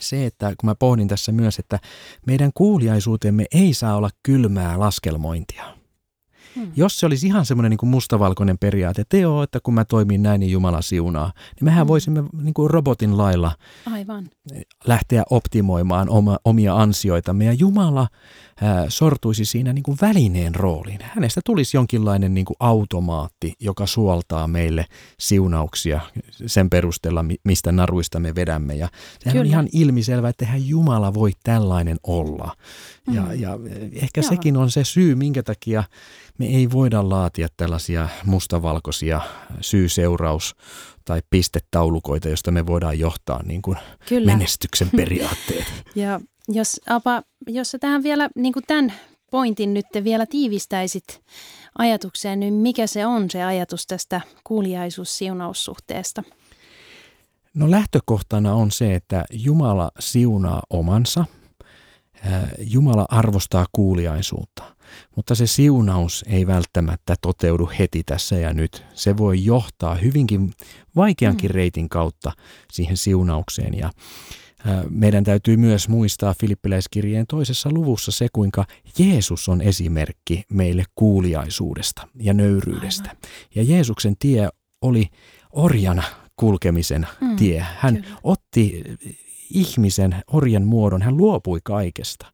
se, 0.00 0.26
että 0.26 0.54
kun 0.60 0.70
mä 0.70 0.74
pohdin 0.74 1.08
tässä 1.08 1.32
myös, 1.32 1.58
että 1.58 1.78
meidän 2.26 2.50
kuuliaisuutemme 2.54 3.44
ei 3.54 3.74
saa 3.74 3.96
olla 3.96 4.10
kylmää 4.22 4.80
laskelmointia. 4.80 5.75
Hmm. 6.56 6.72
Jos 6.76 7.00
se 7.00 7.06
olisi 7.06 7.26
ihan 7.26 7.46
semmoinen 7.46 7.70
niin 7.70 7.90
mustavalkoinen 7.90 8.58
periaate, 8.58 9.02
että 9.02 9.16
joo, 9.16 9.42
että 9.42 9.60
kun 9.62 9.74
mä 9.74 9.84
toimin 9.84 10.22
näin, 10.22 10.40
niin 10.40 10.52
Jumala 10.52 10.82
siunaa, 10.82 11.32
niin 11.36 11.64
mehän 11.64 11.84
hmm. 11.84 11.88
voisimme 11.88 12.24
niin 12.42 12.54
kuin 12.54 12.70
robotin 12.70 13.18
lailla 13.18 13.52
Aivan. 13.92 14.28
lähteä 14.86 15.22
optimoimaan 15.30 16.08
oma, 16.08 16.38
omia 16.44 16.76
ansioitamme. 16.76 17.44
Ja 17.44 17.52
Jumala 17.52 18.08
sortuisi 18.88 19.44
siinä 19.44 19.72
niin 19.72 19.82
kuin 19.82 19.98
välineen 20.02 20.54
rooliin. 20.54 20.98
Hänestä 21.02 21.40
tulisi 21.44 21.76
jonkinlainen 21.76 22.34
niin 22.34 22.44
kuin 22.44 22.56
automaatti, 22.60 23.54
joka 23.60 23.86
suoltaa 23.86 24.48
meille 24.48 24.86
siunauksia 25.20 26.00
sen 26.46 26.70
perusteella, 26.70 27.24
mistä 27.44 27.72
naruista 27.72 28.20
me 28.20 28.34
vedämme. 28.34 28.74
Ja 28.74 28.88
sehän 29.20 29.32
Kyllä. 29.32 29.40
on 29.40 29.46
ihan 29.46 29.68
ilmiselvä, 29.72 30.28
että 30.28 30.44
eihän 30.44 30.68
Jumala 30.68 31.14
voi 31.14 31.32
tällainen 31.42 31.96
olla. 32.02 32.56
Ja, 33.12 33.22
mm. 33.22 33.40
ja 33.40 33.58
ehkä 33.92 34.20
Joo. 34.20 34.28
sekin 34.28 34.56
on 34.56 34.70
se 34.70 34.84
syy, 34.84 35.14
minkä 35.14 35.42
takia 35.42 35.84
me 36.38 36.46
ei 36.46 36.70
voida 36.70 37.08
laatia 37.08 37.48
tällaisia 37.56 38.08
mustavalkoisia 38.24 39.20
syy-seuraus- 39.60 40.54
tai 41.04 41.22
pistetaulukoita, 41.30 42.28
josta 42.28 42.50
me 42.50 42.66
voidaan 42.66 42.98
johtaa 42.98 43.42
niin 43.42 43.62
kuin 43.62 43.78
Kyllä. 44.08 44.32
menestyksen 44.32 44.90
periaatteet. 44.96 45.66
ja 45.94 46.20
jos, 46.48 46.80
Apa, 46.86 47.22
jos 47.46 47.70
sä 47.70 47.78
tähän 47.78 48.02
vielä 48.02 48.28
niin 48.36 48.52
kuin 48.52 48.64
tämän 48.66 48.92
pointin 49.30 49.74
nyt 49.74 49.86
vielä 50.04 50.26
tiivistäisit 50.26 51.22
ajatukseen, 51.78 52.40
niin 52.40 52.54
mikä 52.54 52.86
se 52.86 53.06
on 53.06 53.30
se 53.30 53.42
ajatus 53.42 53.86
tästä 53.86 54.20
kuuliaisuus-siunaussuhteesta? 54.44 56.22
No 57.54 57.70
lähtökohtana 57.70 58.54
on 58.54 58.70
se, 58.70 58.94
että 58.94 59.24
Jumala 59.30 59.90
siunaa 59.98 60.62
omansa. 60.70 61.24
Jumala 62.58 63.06
arvostaa 63.08 63.66
kuuliaisuutta, 63.72 64.62
mutta 65.16 65.34
se 65.34 65.46
siunaus 65.46 66.24
ei 66.28 66.46
välttämättä 66.46 67.14
toteudu 67.20 67.70
heti 67.78 68.02
tässä 68.04 68.36
ja 68.36 68.52
nyt. 68.52 68.84
Se 68.94 69.16
voi 69.16 69.44
johtaa 69.44 69.94
hyvinkin 69.94 70.52
vaikeankin 70.96 71.50
mm. 71.50 71.54
reitin 71.54 71.88
kautta 71.88 72.32
siihen 72.72 72.96
siunaukseen 72.96 73.78
ja 73.78 73.90
meidän 74.90 75.24
täytyy 75.24 75.56
myös 75.56 75.88
muistaa 75.88 76.34
Filippiläiskirjeen 76.40 77.26
toisessa 77.26 77.70
luvussa 77.72 78.12
se, 78.12 78.28
kuinka 78.32 78.64
Jeesus 78.98 79.48
on 79.48 79.60
esimerkki 79.60 80.42
meille 80.52 80.84
kuuliaisuudesta 80.94 82.08
ja 82.20 82.34
nöyryydestä. 82.34 83.08
Aivan. 83.08 83.22
Ja 83.54 83.62
Jeesuksen 83.62 84.16
tie 84.18 84.48
oli 84.80 85.08
orjana 85.52 86.02
kulkemisen 86.36 87.06
mm, 87.20 87.36
tie. 87.36 87.66
Hän 87.78 87.94
kyllä. 87.94 88.16
otti 88.22 88.84
ihmisen 89.50 90.16
orjan 90.32 90.66
muodon, 90.66 91.02
hän 91.02 91.16
luopui 91.16 91.60
kaikesta. 91.64 92.32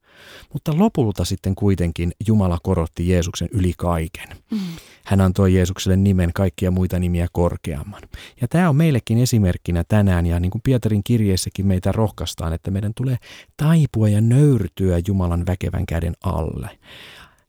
Mutta 0.52 0.78
lopulta 0.78 1.24
sitten 1.24 1.54
kuitenkin 1.54 2.12
Jumala 2.26 2.58
korotti 2.62 3.08
Jeesuksen 3.08 3.48
yli 3.52 3.72
kaiken. 3.76 4.28
Mm. 4.50 4.58
Hän 5.04 5.20
antoi 5.20 5.54
Jeesukselle 5.54 5.96
nimen 5.96 6.32
kaikkia 6.34 6.70
muita 6.70 6.98
nimiä 6.98 7.26
korkeamman. 7.32 8.02
Ja 8.40 8.48
tämä 8.48 8.68
on 8.68 8.76
meillekin 8.76 9.18
esimerkkinä 9.18 9.84
tänään 9.88 10.26
ja 10.26 10.40
niin 10.40 10.50
kuin 10.50 10.62
Pietarin 10.62 11.04
kirjeessäkin 11.04 11.66
meitä 11.66 11.92
rohkaistaan, 11.92 12.52
että 12.52 12.70
meidän 12.70 12.92
tulee 12.96 13.16
taipua 13.56 14.08
ja 14.08 14.20
nöyrtyä 14.20 15.00
Jumalan 15.06 15.46
väkevän 15.46 15.86
käden 15.86 16.14
alle. 16.24 16.78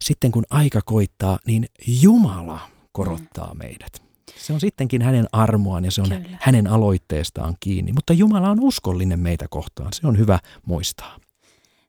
Sitten 0.01 0.31
kun 0.31 0.43
aika 0.49 0.79
koittaa, 0.85 1.39
niin 1.45 1.65
Jumala 2.01 2.59
korottaa 2.91 3.53
mm. 3.53 3.57
meidät. 3.57 4.03
Se 4.37 4.53
on 4.53 4.59
sittenkin 4.59 5.01
hänen 5.01 5.27
armoaan 5.31 5.85
ja 5.85 5.91
se 5.91 6.01
on 6.01 6.09
Kyllä. 6.09 6.37
hänen 6.41 6.67
aloitteestaan 6.67 7.55
kiinni. 7.59 7.93
Mutta 7.93 8.13
Jumala 8.13 8.49
on 8.49 8.59
uskollinen 8.59 9.19
meitä 9.19 9.45
kohtaan. 9.49 9.93
Se 9.93 10.07
on 10.07 10.17
hyvä 10.17 10.39
muistaa. 10.65 11.19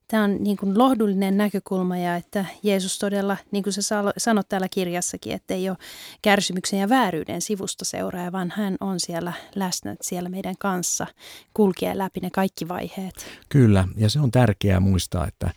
Tämä 0.09 0.25
on 0.25 0.37
niin 0.41 0.57
kuin 0.57 0.79
lohdullinen 0.79 1.37
näkökulma 1.37 1.97
ja 1.97 2.17
että 2.17 2.45
Jeesus 2.63 2.99
todella, 2.99 3.37
niin 3.51 3.65
kuin 3.65 3.73
sä 3.73 4.03
sanot 4.17 4.49
täällä 4.49 4.69
kirjassakin, 4.69 5.33
että 5.33 5.55
ei 5.55 5.69
ole 5.69 5.77
kärsimyksen 6.23 6.79
ja 6.79 6.89
vääryyden 6.89 7.43
sivusta 7.43 7.85
seuraaja, 7.85 8.33
vaan 8.33 8.53
hän 8.57 8.77
on 8.81 9.01
siellä 9.01 9.33
läsnä 9.55 9.97
siellä 10.01 10.29
meidän 10.29 10.55
kanssa, 10.59 11.07
kulkee 11.55 11.99
läpi 11.99 12.21
ne 12.21 12.31
kaikki 12.31 12.69
vaiheet. 12.69 13.27
Kyllä, 13.49 13.89
ja 13.97 14.11
se 14.11 14.21
on 14.21 14.31
tärkeää 14.31 14.81
muistaa, 14.81 15.27
että, 15.27 15.51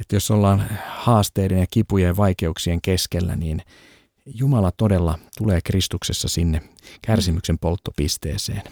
että 0.00 0.16
jos 0.16 0.30
ollaan 0.30 0.64
haasteiden 0.86 1.58
ja 1.58 1.66
kipujen 1.70 2.06
ja 2.06 2.16
vaikeuksien 2.16 2.82
keskellä, 2.82 3.36
niin 3.36 3.62
Jumala 4.26 4.72
todella 4.76 5.18
tulee 5.38 5.60
Kristuksessa 5.64 6.28
sinne 6.28 6.62
kärsimyksen 7.02 7.58
polttopisteeseen. 7.58 8.62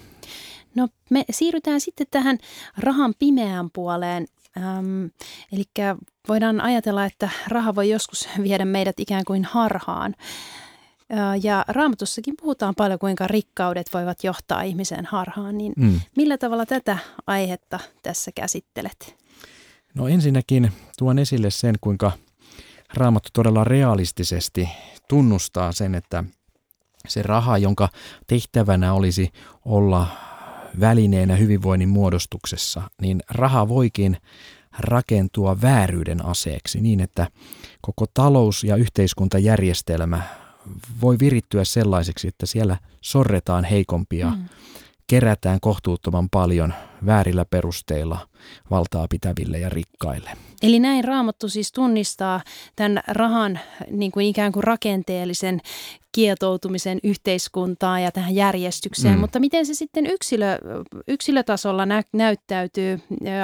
No 0.75 0.88
me 1.11 1.25
siirrytään 1.31 1.81
sitten 1.81 2.07
tähän 2.11 2.38
rahan 2.78 3.14
pimeään 3.19 3.71
puoleen. 3.71 4.26
Ähm, 4.56 5.04
eli 5.52 5.64
voidaan 6.28 6.61
ajatella, 6.61 7.04
että 7.04 7.30
raha 7.49 7.75
voi 7.75 7.90
joskus 7.90 8.28
viedä 8.42 8.64
meidät 8.64 9.00
ikään 9.00 9.25
kuin 9.25 9.44
harhaan. 9.44 10.14
Ja 11.42 11.64
raamatussakin 11.68 12.35
puhutaan 12.40 12.75
paljon, 12.75 12.99
kuinka 12.99 13.26
rikkaudet 13.26 13.87
voivat 13.94 14.25
johtaa 14.25 14.62
ihmisen 14.62 15.06
harhaan. 15.06 15.59
Niin 15.59 15.73
mm. 15.76 16.00
millä 16.16 16.38
tavalla 16.38 16.66
tätä 16.66 16.99
aihetta 17.26 17.80
tässä 18.02 18.30
käsittelet? 18.35 19.16
No 19.94 20.09
ensinnäkin 20.09 20.73
tuon 20.99 21.18
esille 21.18 21.50
sen, 21.50 21.75
kuinka 21.80 22.12
Raamattu 22.94 23.28
todella 23.32 23.64
realistisesti 23.64 24.68
tunnustaa 25.09 25.73
sen, 25.73 25.94
että 25.94 26.25
se 27.09 27.23
raha, 27.23 27.59
jonka 27.59 27.88
tehtävänä 28.26 28.92
olisi 28.92 29.32
olla 29.64 30.06
välineenä 30.81 31.37
hyvinvoinnin 31.37 31.88
muodostuksessa, 31.88 32.83
niin 33.00 33.21
raha 33.31 33.69
voikin 33.69 34.17
rakentua 34.79 35.61
vääryyden 35.62 36.25
aseeksi 36.25 36.81
niin, 36.81 37.00
että 37.00 37.26
koko 37.81 38.07
talous- 38.14 38.64
ja 38.64 38.76
yhteiskuntajärjestelmä 38.76 40.23
voi 41.00 41.19
virittyä 41.19 41.64
sellaiseksi, 41.64 42.29
että 42.29 42.47
siellä 42.47 42.76
sorretaan 43.00 43.64
heikompia, 43.64 44.31
mm. 44.31 44.45
Kerätään 45.12 45.61
kohtuuttoman 45.61 46.28
paljon 46.31 46.75
väärillä 47.07 47.45
perusteilla 47.45 48.28
valtaa 48.71 49.07
pitäville 49.11 49.59
ja 49.59 49.68
rikkaille. 49.68 50.31
Eli 50.62 50.81
näin 50.81 51.05
Raamattu 51.05 51.48
siis 51.48 51.72
tunnistaa 51.72 52.40
tämän 52.77 53.01
rahan 53.09 53.59
niin 53.90 54.12
kuin 54.12 54.27
ikään 54.27 54.53
kuin 54.53 54.64
rakenteellisen 54.64 55.61
kietoutumisen 56.12 56.98
yhteiskuntaan 57.03 58.03
ja 58.03 58.12
tähän 58.12 58.35
järjestykseen, 58.35 59.14
mm. 59.14 59.20
mutta 59.20 59.40
miten 59.40 59.66
se 59.66 59.75
sitten 59.75 60.07
yksilö, 60.07 60.59
yksilötasolla 61.09 61.87
nä, 61.87 62.03
näyttäytyy? 62.12 63.01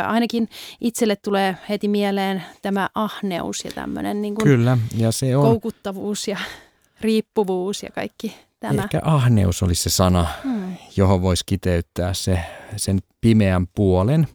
Ainakin 0.06 0.48
itselle 0.80 1.16
tulee 1.16 1.56
heti 1.68 1.88
mieleen 1.88 2.42
tämä 2.62 2.88
ahneus 2.94 3.64
ja 3.64 3.70
tämmöinen 3.74 4.22
niin 4.22 4.34
kuin 4.34 4.44
Kyllä, 4.44 4.78
ja 4.96 5.12
se 5.12 5.36
on... 5.36 5.42
koukuttavuus 5.42 6.28
ja 6.28 6.38
riippuvuus 7.00 7.82
ja 7.82 7.90
kaikki 7.94 8.47
tämä. 8.60 8.82
Ehkä 8.82 9.00
ahneus 9.04 9.62
olisi 9.62 9.82
se 9.82 9.90
sana, 9.90 10.26
mm. 10.44 10.76
johon 10.96 11.22
voisi 11.22 11.44
kiteyttää 11.46 12.14
se, 12.14 12.40
sen 12.76 12.98
pimeän 13.20 13.66
puolen 13.66 14.28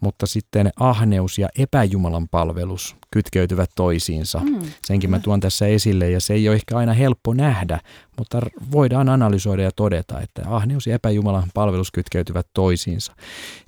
mutta 0.00 0.26
sitten 0.26 0.70
ahneus 0.76 1.38
ja 1.38 1.48
epäjumalan 1.58 2.28
palvelus 2.28 2.96
kytkeytyvät 3.10 3.70
toisiinsa. 3.74 4.38
Mm. 4.38 4.60
Senkin 4.84 5.10
mä 5.10 5.18
tuon 5.18 5.40
tässä 5.40 5.66
esille 5.66 6.10
ja 6.10 6.20
se 6.20 6.34
ei 6.34 6.48
ole 6.48 6.56
ehkä 6.56 6.76
aina 6.76 6.92
helppo 6.92 7.34
nähdä, 7.34 7.80
mutta 8.18 8.40
voidaan 8.72 9.08
analysoida 9.08 9.62
ja 9.62 9.70
todeta, 9.76 10.20
että 10.20 10.42
ahneus 10.46 10.86
ja 10.86 10.94
epäjumalan 10.94 11.48
palvelus 11.54 11.90
kytkeytyvät 11.90 12.46
toisiinsa. 12.54 13.12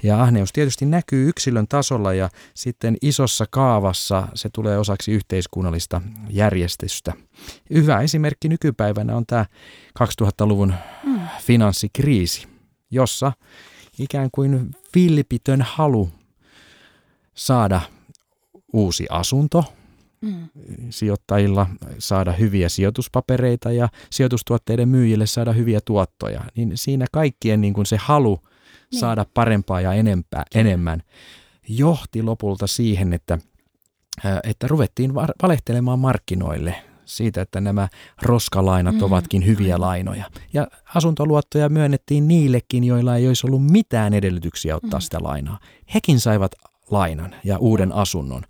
Ja 0.02 0.22
ahneus 0.22 0.52
tietysti 0.52 0.86
näkyy 0.86 1.28
yksilön 1.28 1.68
tasolla 1.68 2.14
ja 2.14 2.28
sitten 2.54 2.96
isossa 3.02 3.44
kaavassa 3.50 4.28
se 4.34 4.48
tulee 4.54 4.78
osaksi 4.78 5.12
yhteiskunnallista 5.12 6.00
järjestystä. 6.30 7.12
Hyvä 7.74 8.00
esimerkki 8.00 8.48
nykypäivänä 8.48 9.16
on 9.16 9.26
tämä 9.26 9.46
2000-luvun 10.00 10.74
mm. 11.04 11.20
finanssikriisi, 11.40 12.48
jossa 12.90 13.32
ikään 13.98 14.28
kuin 14.32 14.70
vilpitön 14.94 15.62
halu 15.62 16.10
saada 17.34 17.80
uusi 18.72 19.06
asunto, 19.10 19.64
mm. 20.20 20.48
sijoittajilla 20.90 21.66
saada 21.98 22.32
hyviä 22.32 22.68
sijoituspapereita 22.68 23.72
ja 23.72 23.88
sijoitustuotteiden 24.10 24.88
myyjille 24.88 25.26
saada 25.26 25.52
hyviä 25.52 25.80
tuottoja, 25.84 26.44
niin 26.56 26.72
siinä 26.74 27.06
kaikkien 27.12 27.60
niin 27.60 27.74
kuin 27.74 27.86
se 27.86 27.96
halu 27.96 28.40
niin. 28.92 29.00
saada 29.00 29.26
parempaa 29.34 29.80
ja 29.80 29.92
enempää, 29.92 30.44
enemmän 30.54 31.02
johti 31.68 32.22
lopulta 32.22 32.66
siihen, 32.66 33.12
että, 33.12 33.38
että 34.44 34.68
ruvettiin 34.68 35.14
valehtelemaan 35.14 35.98
markkinoille 35.98 36.74
siitä, 37.04 37.42
että 37.42 37.60
nämä 37.60 37.88
roskalainat 38.22 38.94
mm. 38.94 39.02
ovatkin 39.02 39.46
hyviä 39.46 39.80
lainoja. 39.80 40.24
Ja 40.52 40.66
asuntoluottoja 40.94 41.68
myönnettiin 41.68 42.28
niillekin, 42.28 42.84
joilla 42.84 43.16
ei 43.16 43.28
olisi 43.28 43.46
ollut 43.46 43.66
mitään 43.66 44.14
edellytyksiä 44.14 44.76
ottaa 44.76 44.98
mm. 44.98 45.02
sitä 45.02 45.18
lainaa. 45.22 45.58
Hekin 45.94 46.20
saivat 46.20 46.52
lainan 46.92 47.34
ja 47.44 47.58
uuden 47.58 47.92
asunnon. 47.92 48.42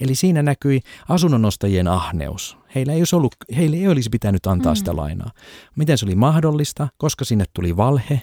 Eli 0.00 0.14
siinä 0.14 0.42
näkyi 0.42 0.80
asunnonostajien 1.08 1.88
ahneus. 1.88 2.58
Heillä 2.74 2.92
ei, 2.92 3.00
olisi 3.00 3.16
ollut, 3.16 3.34
heille 3.56 3.76
ei 3.76 3.88
olisi 3.88 4.08
pitänyt 4.08 4.46
antaa 4.46 4.72
mm. 4.72 4.76
sitä 4.76 4.96
lainaa. 4.96 5.30
Miten 5.76 5.98
se 5.98 6.06
oli 6.06 6.14
mahdollista? 6.14 6.88
Koska 6.96 7.24
sinne 7.24 7.44
tuli 7.54 7.76
valhe, 7.76 8.20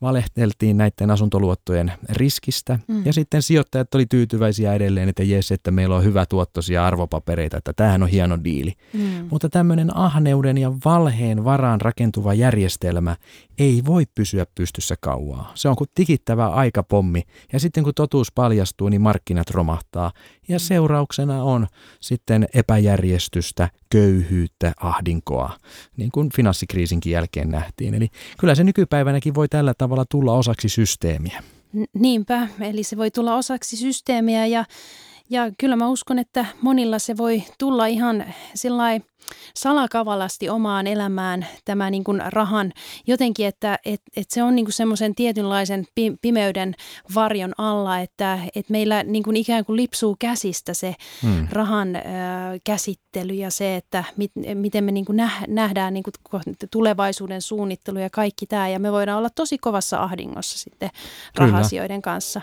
valehteltiin 0.00 0.76
näiden 0.76 1.10
asuntoluottojen 1.10 1.92
riskistä 2.08 2.78
mm. 2.88 3.06
ja 3.06 3.12
sitten 3.12 3.42
sijoittajat 3.42 3.94
oli 3.94 4.06
tyytyväisiä 4.06 4.74
edelleen, 4.74 5.08
että 5.08 5.22
jes, 5.22 5.52
että 5.52 5.70
meillä 5.70 5.96
on 5.96 6.04
hyvä 6.04 6.26
tuottoisia 6.26 6.86
arvopapereita, 6.86 7.56
että 7.56 7.72
tämähän 7.72 8.02
on 8.02 8.08
hieno 8.08 8.38
diili. 8.44 8.72
Mm. 8.92 9.28
Mutta 9.30 9.48
tämmöinen 9.48 9.96
ahneuden 9.96 10.58
ja 10.58 10.72
valheen 10.84 11.44
varaan 11.44 11.80
rakentuva 11.80 12.34
järjestelmä 12.34 13.16
ei 13.58 13.82
voi 13.86 14.04
pysyä 14.14 14.46
pystyssä 14.54 14.94
kauaa. 15.00 15.52
Se 15.54 15.68
on 15.68 15.76
kuin 15.76 15.90
tikittävä 15.94 16.48
aikapommi 16.48 17.22
ja 17.52 17.60
sitten 17.60 17.84
kun 17.84 17.94
totuus 17.94 18.32
paljastuu, 18.32 18.88
niin 18.88 19.00
markkinat 19.00 19.50
romahtaa 19.50 20.12
ja 20.48 20.58
seurauksena 20.58 21.42
on 21.42 21.66
sitten 22.00 22.48
epäjärjestystä, 22.54 23.68
köyhyyttä, 23.90 24.72
ahdinkoa, 24.80 25.56
niin 25.96 26.10
kuin 26.10 26.30
finanssikriisinkin 26.36 27.12
jälkeen 27.12 27.50
nähtiin. 27.50 27.94
Eli 27.94 28.08
kyllä 28.38 28.54
se 28.54 28.64
nykypäivänäkin 28.64 29.34
voi 29.34 29.48
tällä 29.48 29.74
tavalla 29.78 30.04
tulla 30.10 30.32
osaksi 30.32 30.68
systeemiä. 30.68 31.42
Niinpä, 31.94 32.48
eli 32.60 32.82
se 32.82 32.96
voi 32.96 33.10
tulla 33.10 33.34
osaksi 33.34 33.76
systeemiä 33.76 34.46
ja 34.46 34.64
Ja 35.30 35.50
kyllä 35.58 35.76
mä 35.76 35.88
uskon, 35.88 36.18
että 36.18 36.46
monilla 36.62 36.98
se 36.98 37.16
voi 37.16 37.42
tulla 37.58 37.86
ihan 37.86 38.24
salakavalasti 39.54 40.48
omaan 40.48 40.86
elämään 40.86 41.46
tämä 41.64 41.90
niin 41.90 42.04
kuin 42.04 42.22
rahan 42.26 42.72
jotenkin, 43.06 43.46
että 43.46 43.78
et, 43.84 44.02
et 44.16 44.30
se 44.30 44.42
on 44.42 44.56
niin 44.56 44.64
kuin 44.64 44.72
semmoisen 44.72 45.14
tietynlaisen 45.14 45.86
pimeyden 46.22 46.74
varjon 47.14 47.52
alla, 47.58 47.98
että 47.98 48.38
et 48.54 48.70
meillä 48.70 49.02
niin 49.02 49.22
kuin 49.22 49.36
ikään 49.36 49.64
kuin 49.64 49.76
lipsuu 49.76 50.16
käsistä 50.18 50.74
se 50.74 50.94
hmm. 51.22 51.48
rahan 51.50 51.96
ö, 51.96 52.00
käsittely 52.64 53.34
ja 53.34 53.50
se, 53.50 53.76
että 53.76 54.04
mit, 54.16 54.32
miten 54.54 54.84
me 54.84 54.92
niin 54.92 55.04
kuin 55.04 55.20
nähdään 55.48 55.94
niin 55.94 56.04
kuin 56.04 56.14
tulevaisuuden 56.70 57.42
suunnittelu 57.42 57.98
ja 57.98 58.10
kaikki 58.10 58.46
tämä 58.46 58.68
ja 58.68 58.78
me 58.78 58.92
voidaan 58.92 59.18
olla 59.18 59.30
tosi 59.30 59.58
kovassa 59.58 60.02
ahdingossa 60.02 60.58
sitten 60.58 60.90
rahasioiden 61.36 62.02
kanssa. 62.02 62.40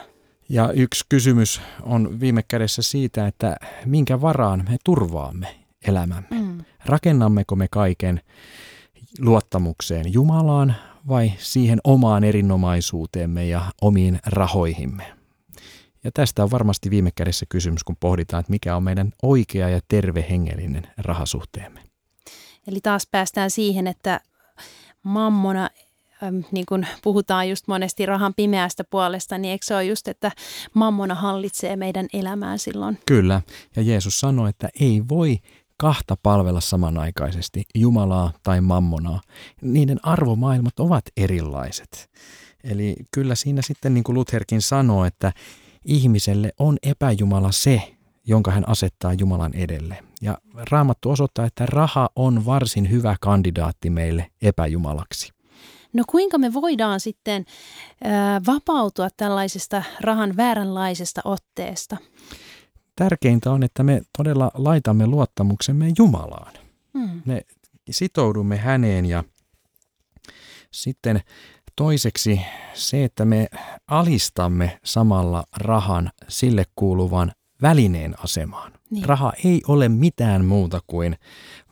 Ja 0.50 0.72
yksi 0.72 1.06
kysymys 1.10 1.62
on 1.82 2.20
viime 2.20 2.44
kädessä 2.44 2.82
siitä, 2.82 3.28
että 3.28 3.56
minkä 3.86 4.22
varaan 4.22 4.66
me 4.70 4.78
turvaamme 4.84 5.56
elämämme. 5.88 6.28
Mm. 6.32 6.58
Rakennammeko 6.86 7.56
me 7.56 7.68
kaiken 7.72 8.22
luottamukseen 9.20 10.14
Jumalaan 10.14 10.76
vai 11.08 11.32
siihen 11.38 11.80
omaan 11.84 12.24
erinomaisuuteemme 12.24 13.48
ja 13.48 13.62
omiin 13.82 14.20
rahoihimme? 14.26 15.14
Ja 16.04 16.12
tästä 16.14 16.44
on 16.44 16.52
varmasti 16.52 16.90
viime 16.90 17.12
kädessä 17.16 17.46
kysymys, 17.50 17.84
kun 17.84 17.96
pohditaan, 18.00 18.40
että 18.40 18.52
mikä 18.52 18.76
on 18.76 18.84
meidän 18.84 19.12
oikea 19.24 19.70
ja 19.70 19.80
terve 19.88 20.26
hengellinen 20.30 20.88
rahasuhteemme. 20.98 21.84
Eli 22.68 22.82
taas 22.82 23.08
päästään 23.12 23.52
siihen, 23.52 23.88
että 23.88 24.22
mammona 25.04 25.70
niin 26.52 26.66
kuin 26.66 26.88
puhutaan 27.04 27.50
just 27.50 27.68
monesti 27.68 28.06
rahan 28.06 28.34
pimeästä 28.34 28.84
puolesta, 28.84 29.38
niin 29.38 29.52
eikö 29.52 29.66
se 29.66 29.76
ole 29.76 29.84
just, 29.84 30.08
että 30.08 30.32
mammona 30.74 31.16
hallitsee 31.16 31.76
meidän 31.76 32.08
elämää 32.14 32.58
silloin? 32.58 33.00
Kyllä, 33.06 33.42
ja 33.76 33.82
Jeesus 33.82 34.20
sanoi, 34.20 34.50
että 34.50 34.70
ei 34.80 35.04
voi 35.10 35.38
kahta 35.78 36.18
palvella 36.24 36.62
samanaikaisesti, 36.62 37.64
Jumalaa 37.76 38.34
tai 38.44 38.62
mammonaa. 38.62 39.22
Niiden 39.62 40.00
arvomaailmat 40.04 40.80
ovat 40.80 41.06
erilaiset. 41.18 42.10
Eli 42.64 42.96
kyllä 43.12 43.36
siinä 43.36 43.62
sitten 43.62 43.94
niin 43.94 44.04
kuin 44.04 44.14
Lutherkin 44.14 44.62
sanoo, 44.62 45.06
että 45.06 45.34
ihmiselle 45.86 46.52
on 46.60 46.78
epäjumala 46.84 47.52
se, 47.52 47.96
jonka 48.28 48.52
hän 48.52 48.70
asettaa 48.70 49.14
Jumalan 49.14 49.54
edelle. 49.54 49.98
Ja 50.22 50.38
Raamattu 50.72 51.10
osoittaa, 51.10 51.46
että 51.46 51.66
raha 51.66 52.10
on 52.16 52.46
varsin 52.46 52.90
hyvä 52.90 53.16
kandidaatti 53.22 53.90
meille 53.90 54.32
epäjumalaksi. 54.42 55.35
No 55.96 56.04
kuinka 56.08 56.38
me 56.38 56.54
voidaan 56.54 57.00
sitten 57.00 57.46
äh, 58.06 58.42
vapautua 58.46 59.10
tällaisesta 59.18 59.84
rahan 60.02 60.38
vääränlaisesta 60.38 61.22
otteesta? 61.26 61.98
Tärkeintä 62.96 63.52
on, 63.52 63.64
että 63.64 63.84
me 63.84 64.02
todella 64.18 64.52
laitamme 64.54 65.08
luottamuksemme 65.08 65.92
Jumalaan. 65.98 66.54
Hmm. 66.94 67.22
Me 67.26 67.42
sitoudumme 67.90 68.58
häneen 68.58 69.06
ja 69.06 69.24
sitten 70.72 71.22
toiseksi 71.76 72.42
se, 72.74 73.04
että 73.04 73.26
me 73.26 73.48
alistamme 73.88 74.80
samalla 74.84 75.44
rahan 75.58 76.12
sille 76.28 76.66
kuuluvan 76.76 77.32
välineen 77.62 78.16
asemaan. 78.24 78.72
Niin. 78.90 79.06
Raha 79.06 79.34
ei 79.46 79.62
ole 79.68 79.90
mitään 79.90 80.46
muuta 80.46 80.80
kuin 80.88 81.16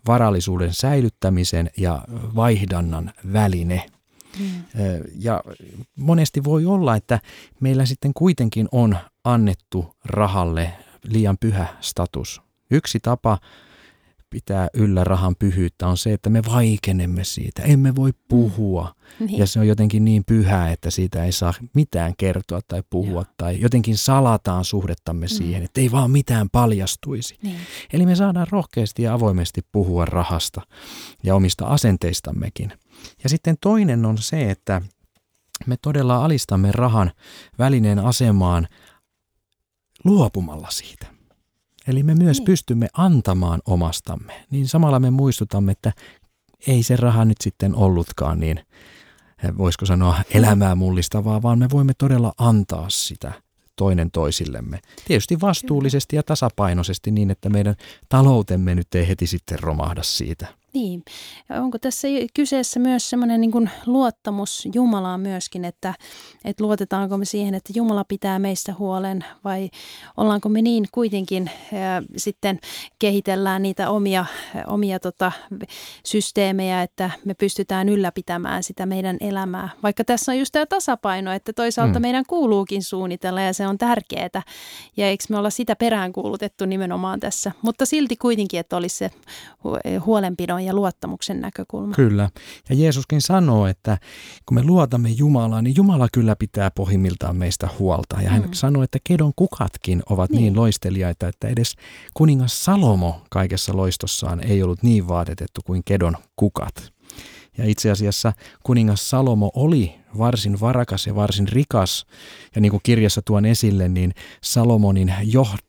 varallisuuden 0.07 0.73
säilyttämisen 0.73 1.69
ja 1.77 2.01
vaihdannan 2.35 3.13
väline. 3.33 3.85
Mm. 4.39 4.63
Ja 5.15 5.43
monesti 5.95 6.43
voi 6.43 6.65
olla, 6.65 6.95
että 6.95 7.19
meillä 7.59 7.85
sitten 7.85 8.13
kuitenkin 8.13 8.67
on 8.71 8.97
annettu 9.23 9.95
rahalle 10.05 10.73
liian 11.03 11.37
pyhä 11.37 11.67
status. 11.81 12.41
Yksi 12.71 12.99
tapa 12.99 13.37
pitää 14.33 14.67
yllä 14.73 15.03
rahan 15.03 15.35
pyhyyttä 15.35 15.87
on 15.87 15.97
se, 15.97 16.13
että 16.13 16.29
me 16.29 16.41
vaikenemme 16.51 17.23
siitä. 17.23 17.61
Emme 17.61 17.95
voi 17.95 18.11
puhua. 18.27 18.95
Mm. 19.19 19.25
Niin. 19.25 19.39
Ja 19.39 19.47
se 19.47 19.59
on 19.59 19.67
jotenkin 19.67 20.05
niin 20.05 20.23
pyhää, 20.25 20.71
että 20.71 20.91
siitä 20.91 21.23
ei 21.23 21.31
saa 21.31 21.53
mitään 21.73 22.13
kertoa 22.17 22.59
tai 22.67 22.83
puhua. 22.89 23.21
Joo. 23.21 23.33
Tai 23.37 23.61
jotenkin 23.61 23.97
salataan 23.97 24.65
suhdettamme 24.65 25.25
mm. 25.25 25.29
siihen, 25.29 25.63
että 25.63 25.81
ei 25.81 25.91
vaan 25.91 26.11
mitään 26.11 26.49
paljastuisi. 26.49 27.37
Niin. 27.41 27.57
Eli 27.93 28.05
me 28.05 28.15
saadaan 28.15 28.47
rohkeasti 28.49 29.03
ja 29.03 29.13
avoimesti 29.13 29.61
puhua 29.71 30.05
rahasta 30.05 30.61
ja 31.23 31.35
omista 31.35 31.65
asenteistammekin. 31.65 32.73
Ja 33.23 33.29
sitten 33.29 33.55
toinen 33.61 34.05
on 34.05 34.17
se, 34.17 34.51
että 34.51 34.81
me 35.65 35.77
todella 35.81 36.25
alistamme 36.25 36.71
rahan 36.71 37.11
välineen 37.59 37.99
asemaan 37.99 38.67
luopumalla 40.03 40.67
siitä. 40.69 41.07
Eli 41.87 42.03
me 42.03 42.15
myös 42.15 42.37
niin. 42.37 42.45
pystymme 42.45 42.87
antamaan 42.93 43.61
omastamme. 43.65 44.45
Niin 44.51 44.67
samalla 44.67 44.99
me 44.99 45.11
muistutamme, 45.11 45.71
että 45.71 45.91
ei 46.67 46.83
se 46.83 46.95
raha 46.95 47.25
nyt 47.25 47.37
sitten 47.41 47.75
ollutkaan 47.75 48.39
niin, 48.39 48.59
eh, 49.43 49.57
voisiko 49.57 49.85
sanoa, 49.85 50.17
elämää 50.33 50.75
mullistavaa, 50.75 51.41
vaan 51.41 51.59
me 51.59 51.69
voimme 51.69 51.93
todella 51.97 52.33
antaa 52.37 52.85
sitä 52.89 53.33
toinen 53.75 54.11
toisillemme. 54.11 54.79
Tietysti 55.07 55.41
vastuullisesti 55.41 56.15
ja 56.15 56.23
tasapainoisesti 56.23 57.11
niin, 57.11 57.31
että 57.31 57.49
meidän 57.49 57.75
taloutemme 58.09 58.75
nyt 58.75 58.95
ei 58.95 59.07
heti 59.07 59.27
sitten 59.27 59.59
romahda 59.59 60.03
siitä. 60.03 60.62
Niin. 60.73 61.03
Onko 61.49 61.79
tässä 61.79 62.07
kyseessä 62.33 62.79
myös 62.79 63.09
semmoinen 63.09 63.41
niin 63.41 63.51
kuin 63.51 63.69
luottamus 63.85 64.67
Jumalaan 64.73 65.19
myöskin, 65.19 65.65
että, 65.65 65.93
että 66.45 66.63
luotetaanko 66.63 67.17
me 67.17 67.25
siihen, 67.25 67.53
että 67.53 67.73
Jumala 67.75 68.03
pitää 68.03 68.39
meistä 68.39 68.73
huolen 68.79 69.25
vai 69.43 69.69
ollaanko 70.17 70.49
me 70.49 70.61
niin 70.61 70.85
kuitenkin 70.91 71.49
ää, 71.73 72.01
sitten 72.17 72.59
kehitellään 72.99 73.61
niitä 73.61 73.89
omia, 73.89 74.25
omia 74.67 74.99
tota, 74.99 75.31
systeemejä, 76.05 76.81
että 76.81 77.09
me 77.25 77.33
pystytään 77.33 77.89
ylläpitämään 77.89 78.63
sitä 78.63 78.85
meidän 78.85 79.17
elämää. 79.19 79.69
Vaikka 79.83 80.03
tässä 80.03 80.31
on 80.31 80.39
just 80.39 80.51
tämä 80.51 80.65
tasapaino, 80.65 81.31
että 81.31 81.53
toisaalta 81.53 81.99
mm. 81.99 82.01
meidän 82.01 82.23
kuuluukin 82.27 82.83
suunnitella 82.83 83.41
ja 83.41 83.53
se 83.53 83.67
on 83.67 83.77
tärkeää 83.77 84.43
ja 84.97 85.07
eikö 85.07 85.23
me 85.29 85.37
olla 85.37 85.49
sitä 85.49 85.75
peräänkuulutettu 85.75 86.65
nimenomaan 86.65 87.19
tässä, 87.19 87.51
mutta 87.61 87.85
silti 87.85 88.15
kuitenkin, 88.15 88.59
että 88.59 88.77
olisi 88.77 88.97
se 88.97 89.11
huolenpidon 90.05 90.62
ja 90.65 90.73
luottamuksen 90.73 91.41
näkökulma. 91.41 91.93
Kyllä. 91.95 92.29
Ja 92.69 92.75
Jeesuskin 92.75 93.21
sanoo, 93.21 93.67
että 93.67 93.97
kun 94.45 94.55
me 94.55 94.63
luotamme 94.63 95.09
Jumalaan, 95.09 95.63
niin 95.63 95.75
Jumala 95.77 96.07
kyllä 96.13 96.35
pitää 96.35 96.71
pohjimmiltaan 96.71 97.35
meistä 97.35 97.69
huolta. 97.79 98.21
Ja 98.21 98.29
hän 98.29 98.41
mm. 98.41 98.53
sanoo, 98.53 98.83
että 98.83 98.99
kedon 99.03 99.31
kukatkin 99.35 100.03
ovat 100.09 100.29
niin. 100.29 100.41
niin 100.41 100.55
loistelijaita, 100.55 101.27
että 101.27 101.47
edes 101.47 101.75
kuningas 102.13 102.65
Salomo 102.65 103.21
kaikessa 103.29 103.77
loistossaan 103.77 104.43
ei 104.43 104.63
ollut 104.63 104.83
niin 104.83 105.07
vaatetettu 105.07 105.61
kuin 105.65 105.81
kedon 105.85 106.15
kukat. 106.35 106.93
Ja 107.57 107.65
itse 107.65 107.91
asiassa 107.91 108.33
kuningas 108.63 109.09
Salomo 109.09 109.51
oli 109.55 110.02
varsin 110.17 110.59
varakas 110.59 111.07
ja 111.07 111.15
varsin 111.15 111.47
rikas. 111.47 112.05
Ja 112.55 112.61
niin 112.61 112.69
kuin 112.69 112.81
kirjassa 112.83 113.21
tuon 113.21 113.45
esille, 113.45 113.89
niin 113.89 114.13
Salomonin 114.41 115.13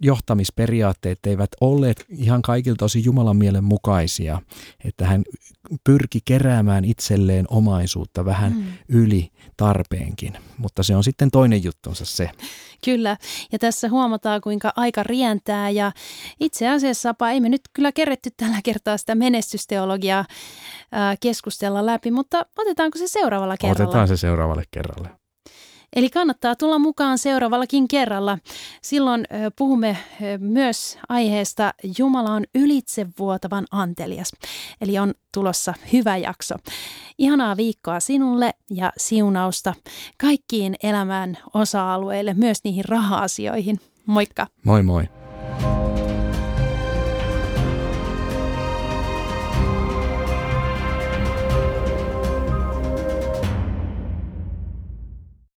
johtamisperiaatteet 0.00 1.26
eivät 1.26 1.50
olleet 1.60 2.04
ihan 2.08 2.42
kaikilta 2.42 2.84
osin 2.84 3.04
Jumalan 3.04 3.36
mielen 3.36 3.64
mukaisia. 3.64 4.40
Että 4.84 5.06
hän 5.06 5.22
pyrki 5.84 6.20
keräämään 6.24 6.84
itselleen 6.84 7.46
omaisuutta 7.48 8.24
vähän 8.24 8.52
mm. 8.52 8.64
yli 8.88 9.30
tarpeenkin. 9.56 10.32
Mutta 10.58 10.82
se 10.82 10.96
on 10.96 11.04
sitten 11.04 11.30
toinen 11.30 11.64
juttunsa 11.64 12.04
se. 12.04 12.30
Kyllä, 12.84 13.16
ja 13.52 13.58
tässä 13.58 13.88
huomataan 13.88 14.40
kuinka 14.40 14.72
aika 14.76 15.02
rientää 15.02 15.70
ja 15.70 15.92
itse 16.40 16.68
asiassa 16.68 17.14
ei 17.32 17.40
me 17.40 17.48
nyt 17.48 17.60
kyllä 17.72 17.92
keretty 17.92 18.30
tällä 18.36 18.60
kertaa 18.64 18.96
sitä 18.96 19.14
menestysteologiaa 19.14 20.24
keskustella 21.20 21.86
läpi, 21.86 22.10
mutta 22.10 22.46
otetaanko 22.58 22.98
se 22.98 23.08
seuraavalla 23.08 23.56
kerralla? 23.56 23.84
Otetaan 23.84 24.08
se 24.08 24.16
seuraavalle 24.34 24.64
kerralle. 24.70 25.08
Eli 25.96 26.10
kannattaa 26.10 26.56
tulla 26.56 26.78
mukaan 26.78 27.18
seuraavallakin 27.18 27.88
kerralla. 27.88 28.38
Silloin 28.82 29.24
puhumme 29.58 29.96
myös 30.38 30.98
aiheesta 31.08 31.74
Jumala 31.98 32.30
on 32.30 32.44
ylitsevuotavan 32.54 33.64
antelias. 33.70 34.32
Eli 34.80 34.98
on 34.98 35.14
tulossa 35.34 35.74
hyvä 35.92 36.16
jakso. 36.16 36.54
Ihanaa 37.18 37.56
viikkoa 37.56 38.00
sinulle 38.00 38.54
ja 38.70 38.92
siunausta 38.96 39.74
kaikkiin 40.20 40.74
elämän 40.82 41.38
osa-alueille, 41.54 42.34
myös 42.34 42.58
niihin 42.64 42.84
raha-asioihin. 42.84 43.80
Moikka! 44.06 44.46
Moi 44.64 44.82
moi! 44.82 45.08